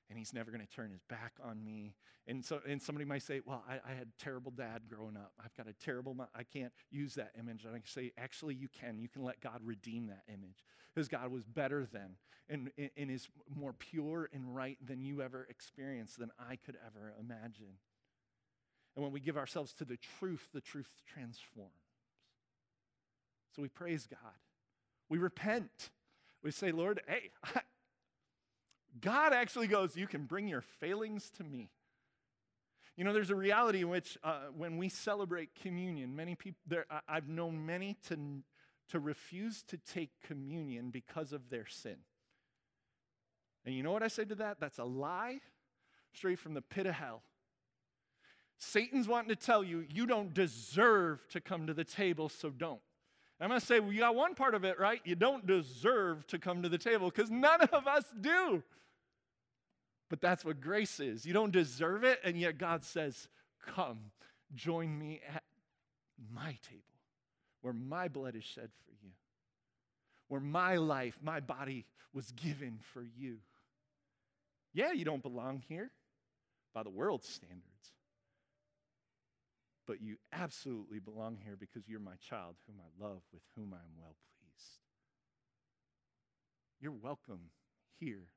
and 0.10 0.18
he's 0.18 0.34
never 0.34 0.52
going 0.52 0.66
to 0.66 0.74
turn 0.74 0.92
his 0.92 1.04
back 1.04 1.34
on 1.44 1.64
me. 1.64 1.96
And 2.28 2.44
so, 2.44 2.62
and 2.68 2.82
somebody 2.82 3.06
might 3.06 3.24
say, 3.24 3.42
"Well, 3.46 3.64
I, 3.68 3.76
I 3.76 3.94
had 3.94 4.08
a 4.08 4.24
terrible 4.24 4.52
dad 4.52 4.84
growing 4.90 5.18
up. 5.18 5.34
I've 5.44 5.56
got 5.56 5.68
a 5.68 5.74
terrible. 5.74 6.16
I 6.36 6.44
can't 6.44 6.72
use 6.90 7.16
that 7.16 7.32
image." 7.38 7.66
And 7.66 7.76
I 7.76 7.82
say, 7.86 8.12
"Actually, 8.18 8.56
you 8.56 8.68
can. 8.70 9.00
You 9.00 9.10
can 9.10 9.24
let 9.24 9.42
God 9.42 9.60
redeem 9.64 10.08
that 10.08 10.24
image, 10.28 10.64
because 10.94 11.08
God 11.08 11.32
was 11.32 11.44
better 11.46 11.86
than, 11.86 12.16
and, 12.50 12.72
and 12.96 13.12
is 13.12 13.28
more 13.54 13.74
pure 13.74 14.30
and 14.34 14.56
right 14.56 14.78
than 14.86 15.02
you 15.02 15.22
ever 15.22 15.46
experienced, 15.50 16.20
than 16.20 16.32
I 16.40 16.56
could 16.56 16.78
ever 16.86 17.14
imagine." 17.20 17.80
And 18.96 19.04
when 19.04 19.14
we 19.14 19.20
give 19.20 19.38
ourselves 19.38 19.74
to 19.76 19.86
the 19.86 19.98
truth, 20.20 20.48
the 20.54 20.62
truth 20.62 20.90
transforms. 21.06 21.72
So 23.58 23.64
we 23.64 23.70
praise 23.70 24.08
God. 24.08 24.20
We 25.10 25.18
repent. 25.18 25.90
We 26.44 26.52
say, 26.52 26.72
Lord, 26.72 27.02
hey, 27.08 27.32
I, 27.44 27.62
God 29.02 29.34
actually 29.34 29.66
goes, 29.66 29.98
You 29.98 30.06
can 30.06 30.26
bring 30.26 30.48
your 30.48 30.62
failings 30.62 31.32
to 31.38 31.44
me. 31.44 31.72
You 32.96 33.04
know, 33.04 33.14
there's 33.14 33.32
a 33.32 33.36
reality 33.36 33.82
in 33.82 33.90
which 33.90 34.16
uh, 34.24 34.42
when 34.56 34.78
we 34.78 34.90
celebrate 34.90 35.56
communion, 35.56 36.16
many 36.16 36.36
people, 36.36 36.60
there, 36.68 36.86
I, 36.90 37.00
I've 37.08 37.28
known 37.28 37.66
many 37.66 37.98
to, 38.10 38.18
to 38.90 39.00
refuse 39.00 39.64
to 39.64 39.78
take 39.78 40.12
communion 40.24 40.92
because 40.92 41.34
of 41.34 41.50
their 41.50 41.66
sin. 41.66 41.98
And 43.66 43.74
you 43.74 43.82
know 43.82 43.92
what 43.92 44.04
I 44.04 44.08
say 44.08 44.26
to 44.26 44.36
that? 44.36 44.60
That's 44.60 44.78
a 44.78 44.84
lie 44.84 45.40
straight 46.14 46.38
from 46.38 46.54
the 46.54 46.62
pit 46.62 46.86
of 46.86 46.94
hell. 46.94 47.24
Satan's 48.60 49.08
wanting 49.08 49.30
to 49.30 49.36
tell 49.36 49.64
you, 49.64 49.84
you 49.90 50.06
don't 50.06 50.34
deserve 50.34 51.28
to 51.30 51.42
come 51.42 51.66
to 51.68 51.74
the 51.74 51.84
table, 51.84 52.30
so 52.30 52.50
don't. 52.52 52.82
I'm 53.40 53.50
going 53.50 53.60
to 53.60 53.66
say, 53.66 53.80
well, 53.80 53.92
you 53.92 54.00
got 54.00 54.16
one 54.16 54.34
part 54.34 54.56
of 54.56 54.64
it 54.64 54.80
right. 54.80 55.00
You 55.04 55.16
don't 55.16 55.46
deserve 55.46 56.26
to 56.28 56.40
come 56.40 56.64
to 56.64 56.70
the 56.70 56.78
table 56.78 57.10
because 57.10 57.30
none 57.30 57.62
of 57.62 57.86
us 57.86 58.06
do. 58.20 58.64
But 60.10 60.22
that's 60.22 60.44
what 60.44 60.60
grace 60.60 61.00
is. 61.00 61.26
You 61.26 61.34
don't 61.34 61.52
deserve 61.52 62.04
it, 62.04 62.20
and 62.24 62.40
yet 62.40 62.58
God 62.58 62.84
says, 62.84 63.28
Come, 63.76 64.00
join 64.56 64.98
me 64.98 65.22
at 65.34 65.44
my 66.34 66.58
table 66.68 66.84
where 67.62 67.74
my 67.74 68.08
blood 68.08 68.36
is 68.36 68.44
shed 68.44 68.70
for 68.86 68.92
you, 69.04 69.12
where 70.30 70.42
my 70.42 70.78
life, 70.78 71.18
my 71.22 71.40
body 71.40 71.86
was 72.14 72.32
given 72.32 72.80
for 72.94 73.04
you. 73.18 73.38
Yeah, 74.74 74.94
you 74.94 75.06
don't 75.06 75.22
belong 75.22 75.64
here 75.68 75.92
by 76.74 76.84
the 76.84 76.90
world's 76.90 77.28
standards, 77.28 77.92
but 79.88 80.02
you 80.02 80.18
absolutely 80.34 81.00
belong 81.00 81.38
here 81.44 81.56
because 81.58 81.88
you're 81.88 82.00
my 82.00 82.16
child, 82.30 82.56
whom 82.68 82.76
I 82.80 83.04
love, 83.04 83.22
with 83.34 83.42
whom 83.56 83.74
I 83.74 83.78
am 83.78 83.98
well 83.98 84.16
pleased. 84.40 84.82
You're 86.80 86.92
welcome 86.92 87.50
here 88.00 88.28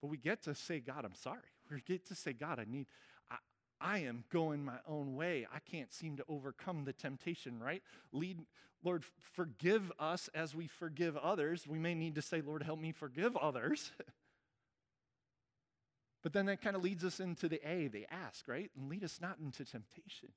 but 0.00 0.08
we 0.08 0.18
get 0.18 0.42
to 0.42 0.54
say, 0.54 0.80
God, 0.80 1.04
I'm 1.04 1.14
sorry. 1.14 1.40
We 1.68 1.80
get 1.80 2.06
to 2.06 2.14
say, 2.14 2.32
God, 2.32 2.60
I 2.60 2.64
need, 2.64 2.86
I, 3.28 3.38
I 3.80 3.98
am 3.98 4.22
going 4.30 4.64
my 4.64 4.78
own 4.86 5.16
way. 5.16 5.48
I 5.52 5.58
can't 5.58 5.92
seem 5.92 6.16
to 6.18 6.24
overcome 6.28 6.84
the 6.84 6.92
temptation, 6.92 7.60
right? 7.60 7.82
Lead, 8.12 8.38
Lord, 8.84 9.02
forgive 9.34 9.90
us 9.98 10.30
as 10.32 10.54
we 10.54 10.68
forgive 10.68 11.16
others. 11.16 11.66
We 11.66 11.80
may 11.80 11.96
need 11.96 12.14
to 12.14 12.22
say, 12.22 12.40
Lord, 12.40 12.62
help 12.62 12.78
me 12.78 12.92
forgive 12.92 13.36
others. 13.36 13.90
but 16.22 16.32
then 16.32 16.46
that 16.46 16.62
kind 16.62 16.76
of 16.76 16.84
leads 16.84 17.04
us 17.04 17.18
into 17.18 17.48
the 17.48 17.60
A, 17.68 17.88
the 17.88 18.06
ask, 18.12 18.46
right? 18.46 18.70
And 18.78 18.88
lead 18.88 19.02
us 19.02 19.18
not 19.20 19.38
into 19.44 19.64
temptation. 19.64 20.28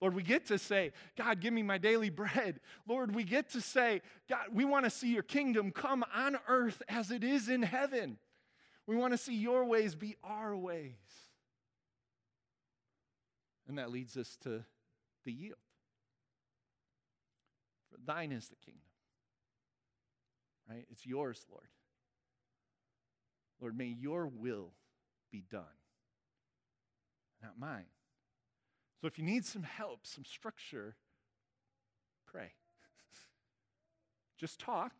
Lord, 0.00 0.14
we 0.14 0.22
get 0.22 0.46
to 0.46 0.58
say, 0.58 0.92
God, 1.16 1.40
give 1.40 1.52
me 1.52 1.62
my 1.62 1.78
daily 1.78 2.10
bread. 2.10 2.60
Lord, 2.86 3.14
we 3.14 3.24
get 3.24 3.50
to 3.50 3.60
say, 3.60 4.00
God, 4.28 4.46
we 4.52 4.64
want 4.64 4.84
to 4.84 4.90
see 4.90 5.12
your 5.12 5.24
kingdom 5.24 5.72
come 5.72 6.04
on 6.14 6.38
earth 6.46 6.82
as 6.88 7.10
it 7.10 7.24
is 7.24 7.48
in 7.48 7.62
heaven. 7.62 8.18
We 8.86 8.96
want 8.96 9.12
to 9.12 9.18
see 9.18 9.34
your 9.34 9.64
ways 9.64 9.94
be 9.94 10.16
our 10.22 10.56
ways. 10.56 10.94
And 13.66 13.76
that 13.78 13.90
leads 13.90 14.16
us 14.16 14.38
to 14.44 14.64
the 15.24 15.32
yield. 15.32 15.58
For 17.90 17.98
thine 18.06 18.32
is 18.32 18.48
the 18.48 18.56
kingdom. 18.56 18.82
Right? 20.68 20.86
It's 20.90 21.04
yours, 21.04 21.44
Lord. 21.50 21.68
Lord, 23.60 23.76
may 23.76 23.86
your 23.86 24.26
will 24.26 24.72
be 25.32 25.42
done, 25.50 25.64
not 27.42 27.58
mine. 27.58 27.86
So 29.00 29.06
if 29.06 29.18
you 29.18 29.24
need 29.24 29.44
some 29.44 29.62
help, 29.62 30.00
some 30.06 30.24
structure, 30.24 30.96
pray. 32.26 32.50
Just 34.38 34.58
talk 34.58 34.92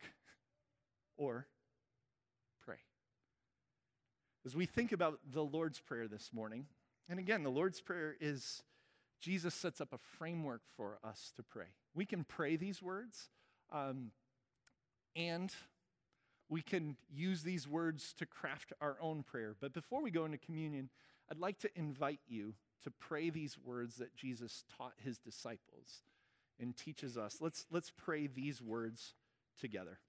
or 1.17 1.47
pray. 2.65 2.77
as 4.45 4.55
we 4.55 4.65
think 4.65 4.93
about 4.93 5.19
the 5.29 5.43
Lord's 5.43 5.79
Prayer 5.79 6.07
this 6.07 6.29
morning, 6.31 6.65
and 7.09 7.19
again, 7.19 7.43
the 7.43 7.49
Lord's 7.49 7.81
Prayer 7.81 8.15
is 8.21 8.63
Jesus 9.19 9.53
sets 9.53 9.81
up 9.81 9.91
a 9.91 9.97
framework 10.17 10.61
for 10.77 10.97
us 11.03 11.33
to 11.35 11.43
pray. 11.43 11.65
We 11.93 12.05
can 12.05 12.23
pray 12.23 12.55
these 12.55 12.81
words, 12.81 13.27
um, 13.73 14.11
and 15.13 15.53
we 16.47 16.61
can 16.61 16.95
use 17.13 17.43
these 17.43 17.67
words 17.67 18.13
to 18.19 18.25
craft 18.25 18.71
our 18.79 18.97
own 19.01 19.23
prayer. 19.23 19.55
But 19.59 19.73
before 19.73 20.01
we 20.01 20.09
go 20.09 20.23
into 20.23 20.37
communion, 20.37 20.89
I'd 21.29 21.37
like 21.37 21.59
to 21.59 21.69
invite 21.75 22.21
you 22.29 22.53
to 22.83 22.91
pray 22.91 23.29
these 23.29 23.57
words 23.57 23.97
that 23.97 24.15
Jesus 24.15 24.63
taught 24.77 24.93
his 25.03 25.17
disciples 25.17 26.03
and 26.59 26.75
teaches 26.75 27.17
us. 27.17 27.37
Let's, 27.41 27.65
let's 27.71 27.91
pray 27.91 28.27
these 28.27 28.61
words 28.61 29.13
together. 29.59 29.99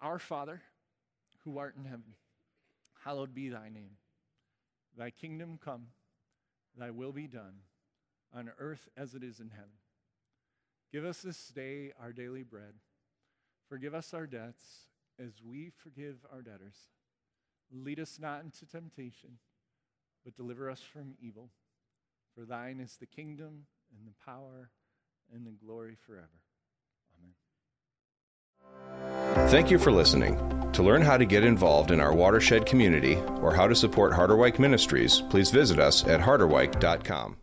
Our 0.00 0.18
Father, 0.18 0.62
who 1.44 1.58
art 1.58 1.74
in 1.76 1.84
heaven, 1.84 2.14
hallowed 3.04 3.34
be 3.34 3.48
thy 3.48 3.68
name. 3.68 3.96
Thy 4.96 5.10
kingdom 5.10 5.58
come, 5.62 5.88
thy 6.76 6.90
will 6.90 7.12
be 7.12 7.26
done, 7.26 7.60
on 8.34 8.50
earth 8.58 8.88
as 8.96 9.14
it 9.14 9.22
is 9.22 9.40
in 9.40 9.50
heaven. 9.50 9.78
Give 10.92 11.04
us 11.04 11.22
this 11.22 11.48
day 11.48 11.92
our 12.00 12.12
daily 12.12 12.42
bread. 12.42 12.74
Forgive 13.68 13.94
us 13.94 14.14
our 14.14 14.26
debts 14.26 14.88
as 15.18 15.42
we 15.44 15.70
forgive 15.70 16.16
our 16.32 16.42
debtors. 16.42 16.76
Lead 17.72 17.98
us 17.98 18.18
not 18.20 18.44
into 18.44 18.64
temptation, 18.66 19.38
but 20.26 20.34
deliver 20.34 20.68
us 20.68 20.80
from 20.80 21.14
evil. 21.22 21.50
For 22.34 22.44
thine 22.44 22.80
is 22.80 22.96
the 22.98 23.06
kingdom 23.06 23.66
and 23.96 24.06
the 24.06 24.14
power 24.24 24.70
and 25.32 25.46
the 25.46 25.52
glory 25.52 25.96
forever. 26.04 26.42
Amen. 28.66 29.48
Thank 29.48 29.70
you 29.70 29.78
for 29.78 29.92
listening. 29.92 30.36
To 30.72 30.82
learn 30.82 31.00
how 31.00 31.16
to 31.16 31.24
get 31.24 31.44
involved 31.44 31.92
in 31.92 32.00
our 32.00 32.12
watershed 32.12 32.66
community 32.66 33.14
or 33.40 33.54
how 33.54 33.68
to 33.68 33.74
support 33.74 34.12
Harderwyk 34.12 34.58
Ministries, 34.58 35.22
please 35.30 35.50
visit 35.50 35.78
us 35.78 36.04
at 36.06 36.20
harderwyk.com. 36.20 37.36